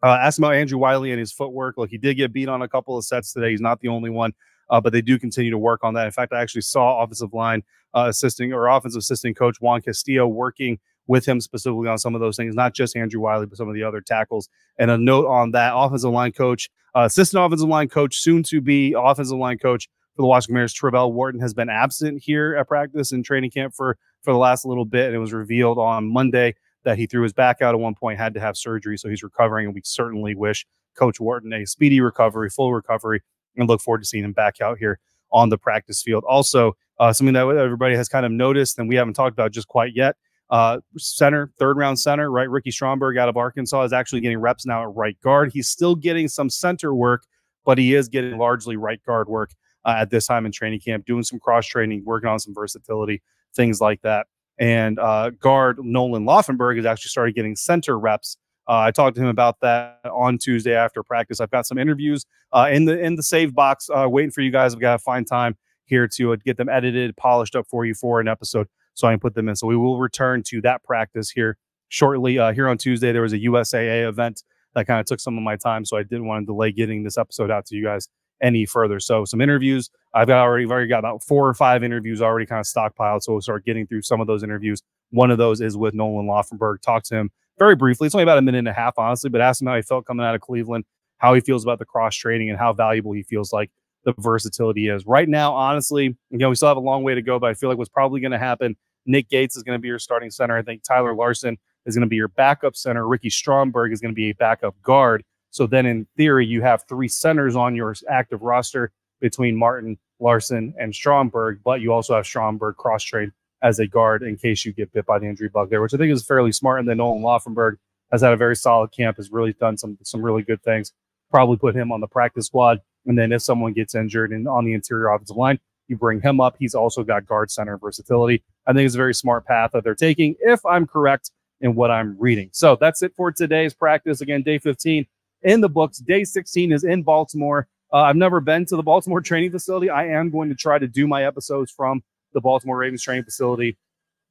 Uh, 0.04 0.18
asked 0.20 0.40
about 0.40 0.56
Andrew 0.56 0.80
Wiley 0.80 1.12
and 1.12 1.20
his 1.20 1.32
footwork. 1.32 1.78
Look, 1.78 1.92
he 1.92 2.00
did 2.00 2.16
get 2.16 2.34
beat 2.34 2.50
on 2.50 2.64
a 2.64 2.68
couple 2.68 2.98
of 2.98 3.06
sets 3.06 3.34
today. 3.34 3.52
He's 3.52 3.62
not 3.62 3.82
the 3.82 3.90
only 3.90 4.10
one, 4.10 4.34
uh, 4.72 4.82
but 4.82 4.94
they 4.94 5.02
do 5.04 5.20
continue 5.20 5.52
to 5.52 5.60
work 5.60 5.82
on 5.84 5.94
that. 5.94 6.08
In 6.08 6.12
fact, 6.12 6.34
I 6.34 6.42
actually 6.42 6.62
saw 6.62 7.04
offensive 7.04 7.32
line 7.32 7.62
uh, 7.94 8.06
assisting 8.10 8.52
or 8.52 8.68
offensive 8.68 8.98
assistant 8.98 9.38
coach 9.38 9.58
Juan 9.62 9.84
Castillo 9.84 10.26
working 10.26 10.80
with 11.12 11.28
him 11.28 11.42
specifically 11.42 11.90
on 11.90 11.98
some 11.98 12.16
of 12.16 12.22
those 12.22 12.38
things, 12.38 12.56
not 12.56 12.74
just 12.74 12.96
Andrew 12.96 13.20
Wiley, 13.20 13.46
but 13.46 13.58
some 13.58 13.68
of 13.68 13.76
the 13.76 13.84
other 13.84 14.00
tackles. 14.00 14.48
And 14.80 14.90
a 14.90 14.98
note 14.98 15.28
on 15.28 15.52
that 15.52 15.74
offensive 15.76 16.10
line 16.10 16.32
coach, 16.32 16.70
uh, 16.96 17.02
assistant 17.02 17.44
offensive 17.44 17.68
line 17.68 17.90
coach, 17.90 18.16
soon 18.16 18.44
to 18.44 18.62
be 18.62 18.96
offensive 18.98 19.38
line 19.38 19.58
coach 19.58 19.90
for 20.16 20.22
the 20.22 20.28
Washington 20.28 20.54
Commanders, 20.54 20.74
Travelle 20.74 21.12
Wharton, 21.12 21.42
has 21.42 21.54
been 21.54 21.70
absent 21.70 22.24
here 22.24 22.56
at 22.56 22.70
practice 22.70 23.12
and 23.12 23.26
training 23.26 23.52
camp 23.52 23.74
for, 23.76 23.98
for 24.22 24.32
the 24.32 24.40
last 24.40 24.66
little 24.66 24.86
bit. 24.86 25.08
And 25.08 25.16
it 25.16 25.20
was 25.20 25.34
revealed 25.34 25.78
on 25.78 26.10
Monday 26.10 26.56
that 26.86 26.98
he 26.98 27.08
threw 27.08 27.24
his 27.24 27.34
back 27.34 27.62
out 27.62 27.76
at 27.76 27.80
one 27.82 27.94
point, 27.94 28.18
had 28.18 28.34
to 28.36 28.40
have 28.40 28.56
surgery. 28.56 28.98
So 28.98 29.10
he's 29.10 29.22
recovering. 29.22 29.66
And 29.66 29.76
we 29.76 29.82
certainly 29.84 30.34
wish 30.34 30.66
Coach 30.96 31.20
Wharton 31.20 31.52
a 31.52 31.66
speedy 31.66 32.00
recovery, 32.00 32.50
full 32.50 32.74
recovery, 32.74 33.22
and 33.58 33.68
look 33.68 33.82
forward 33.82 34.00
to 34.00 34.06
seeing 34.08 34.24
him 34.24 34.32
back 34.32 34.62
out 34.62 34.78
here 34.78 34.98
on 35.34 35.50
the 35.50 35.58
practice 35.58 36.02
field. 36.02 36.24
Also, 36.26 36.78
uh, 37.00 37.12
something 37.12 37.34
that 37.34 37.46
everybody 37.48 37.96
has 37.96 38.08
kind 38.08 38.26
of 38.26 38.32
noticed 38.32 38.80
and 38.80 38.88
we 38.88 38.96
haven't 38.96 39.14
talked 39.14 39.34
about 39.34 39.52
just 39.52 39.68
quite 39.68 39.92
yet 39.94 40.16
uh, 40.52 40.80
center, 40.98 41.52
third 41.58 41.78
round 41.78 41.98
center, 41.98 42.30
right? 42.30 42.50
Ricky 42.50 42.72
Stromberg 42.72 43.18
out 43.18 43.30
of 43.30 43.38
Arkansas 43.38 43.84
is 43.84 43.94
actually 43.94 44.20
getting 44.20 44.38
reps 44.38 44.66
now 44.66 44.84
at 44.84 44.94
right 44.94 45.20
guard. 45.22 45.52
He's 45.54 45.70
still 45.70 45.96
getting 45.96 46.28
some 46.28 46.50
center 46.50 46.94
work, 46.94 47.24
but 47.66 47.78
he 47.78 47.96
is 47.96 48.10
getting 48.10 48.38
largely 48.38 48.76
right 48.76 49.02
guard 49.06 49.30
work 49.30 49.52
uh, 49.86 49.96
at 49.98 50.10
this 50.10 50.28
time 50.28 50.46
in 50.46 50.52
training 50.52 50.82
camp, 50.82 51.06
doing 51.06 51.24
some 51.24 51.40
cross 51.40 51.66
training, 51.66 52.04
working 52.06 52.30
on 52.30 52.38
some 52.38 52.54
versatility, 52.54 53.22
things 53.56 53.80
like 53.80 54.02
that. 54.02 54.28
And 54.60 55.00
uh, 55.00 55.32
guard 55.32 55.80
Nolan 55.82 56.26
Laufenberg 56.26 56.76
has 56.76 56.86
actually 56.86 57.10
started 57.10 57.34
getting 57.34 57.56
center 57.56 57.98
reps. 57.98 58.38
Uh, 58.68 58.80
I 58.80 58.92
talked 58.92 59.16
to 59.16 59.22
him 59.22 59.30
about 59.30 59.60
that 59.62 60.02
on 60.04 60.38
Tuesday 60.38 60.76
after 60.76 61.02
practice. 61.02 61.40
I've 61.40 61.50
got 61.50 61.66
some 61.66 61.78
interviews 61.78 62.26
uh, 62.52 62.70
in 62.72 62.86
the 62.86 63.00
in 63.00 63.16
the 63.16 63.24
save 63.24 63.56
box 63.56 63.90
uh, 63.90 64.08
waiting 64.08 64.32
for 64.32 64.42
you 64.42 64.52
guys. 64.52 64.74
I've 64.74 64.82
got 64.82 64.98
to 64.98 65.00
find 65.00 65.26
time 65.26 65.58
here 65.86 66.08
to 66.10 66.36
get 66.38 66.58
them 66.58 66.70
edited, 66.70 67.16
polished 67.18 67.56
up 67.56 67.66
for 67.70 67.86
you 67.86 67.94
for 67.96 68.20
an 68.20 68.28
episode 68.28 68.68
so 68.94 69.08
I 69.08 69.12
can 69.14 69.20
put 69.20 69.36
them 69.36 69.50
in. 69.50 69.56
So 69.56 69.68
we 69.68 69.78
will 69.78 70.00
return 70.00 70.44
to 70.48 70.62
that 70.62 70.84
practice 70.84 71.30
here 71.30 71.58
shortly. 71.90 72.40
Uh, 72.40 72.54
here 72.54 72.68
on 72.68 72.78
Tuesday, 72.78 73.12
there 73.12 73.22
was 73.22 73.34
a 73.34 73.40
USAA 73.40 74.08
event 74.08 74.44
that 74.74 74.88
kind 74.88 75.00
of 75.00 75.06
took 75.06 75.20
some 75.20 75.38
of 75.38 75.44
my 75.44 75.56
time, 75.56 75.86
so 75.86 75.98
I 75.98 76.04
didn't 76.04 76.26
want 76.26 76.44
to 76.44 76.46
delay 76.46 76.72
getting 76.72 77.04
this 77.04 77.18
episode 77.18 77.52
out 77.52 77.66
to 77.68 77.76
you 77.76 77.84
guys 77.84 78.08
any 78.42 78.66
further. 78.66 79.00
So 79.00 79.26
some 79.26 79.42
interviews. 79.42 79.90
I've 80.14 80.28
got 80.28 80.42
already 80.42 80.66
already 80.66 80.88
got 80.88 81.00
about 81.00 81.24
four 81.24 81.48
or 81.48 81.54
five 81.54 81.84
interviews 81.84 82.22
already 82.22 82.46
kind 82.46 82.60
of 82.60 82.66
stockpiled. 82.66 83.22
So 83.24 83.34
we'll 83.34 83.42
start 83.42 83.66
getting 83.66 83.86
through 83.88 84.02
some 84.02 84.20
of 84.20 84.28
those 84.28 84.44
interviews. 84.44 84.82
One 85.12 85.32
of 85.32 85.38
those 85.38 85.62
is 85.62 85.78
with 85.78 85.94
Nolan 85.94 86.26
Laufenberg. 86.26 86.82
Talk 86.82 87.04
to 87.04 87.16
him 87.16 87.32
very 87.60 87.76
briefly. 87.76 88.08
It's 88.08 88.16
only 88.16 88.24
about 88.24 88.38
a 88.38 88.42
minute 88.42 88.60
and 88.60 88.68
a 88.68 88.74
half, 88.74 88.96
honestly, 88.98 89.30
but 89.30 89.42
ask 89.42 89.62
him 89.62 89.68
how 89.68 89.76
he 89.76 89.82
felt 89.82 90.06
coming 90.06 90.26
out 90.26 90.36
of 90.36 90.42
Cleveland, 90.42 90.86
how 91.18 91.34
he 91.34 91.42
feels 91.42 91.64
about 91.64 91.80
the 91.80 91.86
cross 91.86 92.16
training, 92.16 92.50
and 92.50 92.58
how 92.58 92.74
valuable 92.74 93.12
he 93.12 93.24
feels 93.24 93.54
like 93.54 93.70
the 94.04 94.14
versatility 94.18 94.88
is. 94.88 95.06
Right 95.06 95.30
now, 95.30 95.54
honestly, 95.54 96.18
you 96.30 96.38
know, 96.38 96.50
we 96.50 96.56
still 96.56 96.70
have 96.70 96.78
a 96.78 96.82
long 96.82 97.04
way 97.04 97.16
to 97.16 97.22
go, 97.22 97.40
but 97.40 97.50
I 97.50 97.54
feel 97.54 97.70
like 97.70 97.78
what's 97.78 97.90
probably 97.90 98.22
going 98.22 98.32
to 98.32 98.40
happen 98.40 98.76
Nick 99.06 99.30
Gates 99.30 99.56
is 99.56 99.64
going 99.64 99.78
to 99.78 99.82
be 99.82 99.88
your 99.88 100.00
starting 100.00 100.30
center. 100.30 100.58
I 100.58 100.62
think 100.62 100.84
Tyler 100.84 101.16
Larsen 101.16 101.58
is 101.86 101.96
going 101.96 102.06
to 102.06 102.10
be 102.10 102.16
your 102.16 102.28
backup 102.28 102.76
center. 102.76 103.08
Ricky 103.08 103.30
Stromberg 103.30 103.92
is 103.92 104.02
going 104.02 104.12
to 104.12 104.16
be 104.16 104.30
a 104.30 104.36
backup 104.36 104.80
guard. 104.82 105.24
So 105.50 105.68
then, 105.68 105.86
in 105.86 106.08
theory, 106.16 106.46
you 106.46 106.62
have 106.62 106.84
three 106.88 107.08
centers 107.08 107.56
on 107.56 107.76
your 107.76 107.94
active 108.10 108.42
roster 108.42 108.92
between 109.20 109.56
Martin, 109.56 109.98
Larsen, 110.20 110.74
and 110.80 110.94
Stromberg, 110.94 111.60
but 111.64 111.82
you 111.82 111.92
also 111.92 112.16
have 112.16 112.26
Stromberg 112.26 112.78
cross 112.78 113.04
trained 113.04 113.32
as 113.62 113.80
a 113.80 113.86
guard 113.86 114.24
in 114.24 114.38
case 114.38 114.66
you 114.66 114.74
get 114.74 114.92
bit 114.92 115.06
by 115.06 115.20
the 115.20 115.28
injury 115.28 115.50
bug 115.50 115.70
there, 115.70 115.82
which 115.82 115.94
I 115.94 115.98
think 115.98 116.12
is 116.12 116.26
fairly 116.26 116.52
smart. 116.52 116.80
And 116.80 116.88
then 116.88 116.98
Nolan 116.98 117.22
Laufenberg 117.22 117.76
has 118.12 118.22
had 118.22 118.34
a 118.34 118.38
very 118.38 118.56
solid 118.56 118.92
camp, 118.92 119.18
has 119.18 119.32
really 119.32 119.54
done 119.54 119.78
some 119.78 119.98
some 120.04 120.22
really 120.22 120.42
good 120.42 120.64
things. 120.64 120.94
Probably 121.30 121.58
put 121.58 121.76
him 121.76 121.92
on 121.92 122.02
the 122.02 122.08
practice 122.08 122.48
squad. 122.48 122.80
And 123.06 123.18
then 123.18 123.32
if 123.32 123.42
someone 123.42 123.74
gets 123.74 123.96
injured 123.96 124.32
and 124.32 124.48
on 124.48 124.66
the 124.66 124.74
interior 124.74 125.10
offensive 125.10 125.38
line, 125.38 125.60
you 125.88 125.98
bring 125.98 126.22
him 126.22 126.40
up. 126.40 126.56
He's 126.60 126.76
also 126.76 127.04
got 127.04 127.26
guard 127.26 127.52
center 127.52 127.78
versatility. 127.78 128.44
I 128.66 128.74
think 128.74 128.86
it's 128.86 128.96
a 128.96 128.98
very 128.98 129.14
smart 129.14 129.46
path 129.46 129.72
that 129.74 129.84
they're 129.84 129.96
taking, 129.96 130.36
if 130.40 130.66
I'm 130.66 130.88
correct 130.88 131.32
in 131.60 131.76
what 131.76 131.92
I'm 131.92 132.16
reading. 132.20 132.50
So 132.54 132.78
that's 132.80 133.02
it 133.02 133.14
for 133.16 133.32
today's 133.32 133.74
practice. 133.74 134.22
Again, 134.22 134.42
day 134.42 134.58
15 134.58 135.06
in 135.44 135.62
the 135.62 135.70
books. 135.70 135.98
Day 136.00 136.24
16 136.24 136.72
is 136.72 136.84
in 136.84 137.04
Baltimore. 137.04 137.68
Uh, 137.94 137.98
I've 137.98 138.16
never 138.16 138.40
been 138.40 138.66
to 138.68 138.76
the 138.76 138.84
Baltimore 138.84 139.22
training 139.22 139.52
facility. 139.52 139.90
I 139.90 140.08
am 140.08 140.30
going 140.30 140.50
to 140.50 140.56
try 140.56 140.80
to 140.80 140.88
do 140.88 141.08
my 141.08 141.26
episodes 141.26 141.72
from 141.72 142.04
the 142.34 142.42
Baltimore 142.42 142.78
Ravens 142.78 143.04
training 143.04 143.24
facility. 143.24 143.78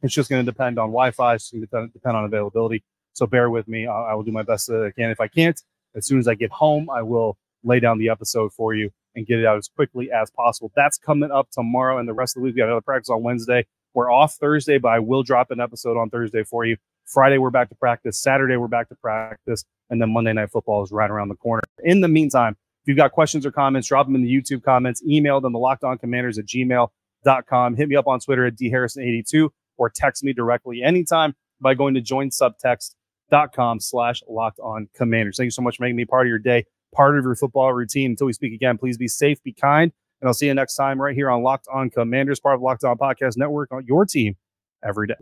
It's 0.02 0.14
just 0.14 0.30
going 0.30 0.44
to 0.44 0.50
depend 0.50 0.78
on 0.78 0.88
Wi-Fi. 0.88 1.34
It's 1.34 1.50
going 1.50 1.66
to 1.66 1.88
depend 1.92 2.16
on 2.16 2.24
availability. 2.24 2.82
So 3.12 3.26
bear 3.26 3.50
with 3.50 3.68
me. 3.68 3.86
I, 3.86 4.12
I 4.12 4.14
will 4.14 4.22
do 4.22 4.32
my 4.32 4.42
best 4.42 4.66
that 4.68 4.82
I 4.82 4.90
can. 4.98 5.10
If 5.10 5.20
I 5.20 5.28
can't, 5.28 5.60
as 5.94 6.06
soon 6.06 6.18
as 6.18 6.26
I 6.26 6.34
get 6.34 6.50
home, 6.50 6.88
I 6.88 7.02
will 7.02 7.36
lay 7.64 7.80
down 7.80 7.98
the 7.98 8.08
episode 8.08 8.52
for 8.52 8.74
you 8.74 8.90
and 9.14 9.26
get 9.26 9.38
it 9.38 9.46
out 9.46 9.56
as 9.56 9.68
quickly 9.68 10.10
as 10.10 10.30
possible. 10.30 10.70
That's 10.76 10.96
coming 10.98 11.30
up 11.30 11.48
tomorrow 11.50 11.98
and 11.98 12.08
the 12.08 12.14
rest 12.14 12.36
of 12.36 12.40
the 12.40 12.44
week. 12.44 12.54
We 12.54 12.58
got 12.60 12.66
another 12.66 12.80
practice 12.80 13.10
on 13.10 13.22
Wednesday. 13.22 13.66
We're 13.94 14.10
off 14.12 14.34
Thursday, 14.34 14.78
but 14.78 14.88
I 14.88 14.98
will 15.00 15.22
drop 15.22 15.50
an 15.50 15.60
episode 15.60 15.96
on 15.96 16.10
Thursday 16.10 16.44
for 16.44 16.64
you. 16.64 16.76
Friday, 17.06 17.38
we're 17.38 17.50
back 17.50 17.68
to 17.70 17.74
practice. 17.74 18.22
Saturday, 18.22 18.56
we're 18.56 18.68
back 18.68 18.88
to 18.90 18.94
practice. 18.94 19.64
And 19.90 20.00
then 20.00 20.12
Monday 20.12 20.32
Night 20.32 20.50
Football 20.52 20.84
is 20.84 20.92
right 20.92 21.10
around 21.10 21.28
the 21.28 21.34
corner. 21.34 21.62
In 21.82 22.00
the 22.00 22.08
meantime, 22.08 22.56
If 22.82 22.88
you've 22.88 22.96
got 22.96 23.12
questions 23.12 23.44
or 23.44 23.50
comments, 23.50 23.88
drop 23.88 24.06
them 24.06 24.14
in 24.14 24.22
the 24.22 24.32
YouTube 24.32 24.62
comments, 24.62 25.02
email 25.06 25.40
them 25.40 25.52
to 25.52 25.58
lockedoncommanders 25.58 26.38
at 26.38 26.46
gmail.com. 26.46 27.76
Hit 27.76 27.88
me 27.88 27.96
up 27.96 28.06
on 28.06 28.20
Twitter 28.20 28.46
at 28.46 28.54
dharrison82 28.56 29.50
or 29.76 29.90
text 29.90 30.24
me 30.24 30.32
directly 30.32 30.82
anytime 30.82 31.34
by 31.60 31.74
going 31.74 31.94
to 31.94 32.00
joinsubtext.com 32.00 33.80
slash 33.80 34.22
locked 34.28 34.60
on 34.60 34.88
commanders. 34.94 35.36
Thank 35.36 35.46
you 35.48 35.50
so 35.50 35.62
much 35.62 35.76
for 35.76 35.82
making 35.82 35.96
me 35.96 36.04
part 36.04 36.26
of 36.26 36.28
your 36.28 36.38
day, 36.38 36.64
part 36.94 37.18
of 37.18 37.24
your 37.24 37.34
football 37.34 37.72
routine. 37.72 38.10
Until 38.10 38.26
we 38.26 38.32
speak 38.32 38.52
again, 38.52 38.78
please 38.78 38.96
be 38.96 39.08
safe, 39.08 39.42
be 39.42 39.52
kind, 39.52 39.92
and 40.20 40.28
I'll 40.28 40.34
see 40.34 40.46
you 40.46 40.54
next 40.54 40.74
time 40.74 41.00
right 41.00 41.14
here 41.14 41.30
on 41.30 41.42
Locked 41.42 41.68
On 41.72 41.90
Commanders, 41.90 42.40
part 42.40 42.56
of 42.56 42.62
Locked 42.62 42.84
On 42.84 42.96
Podcast 42.96 43.36
Network, 43.36 43.72
on 43.72 43.84
your 43.86 44.04
team 44.04 44.36
every 44.82 45.08
day. 45.08 45.16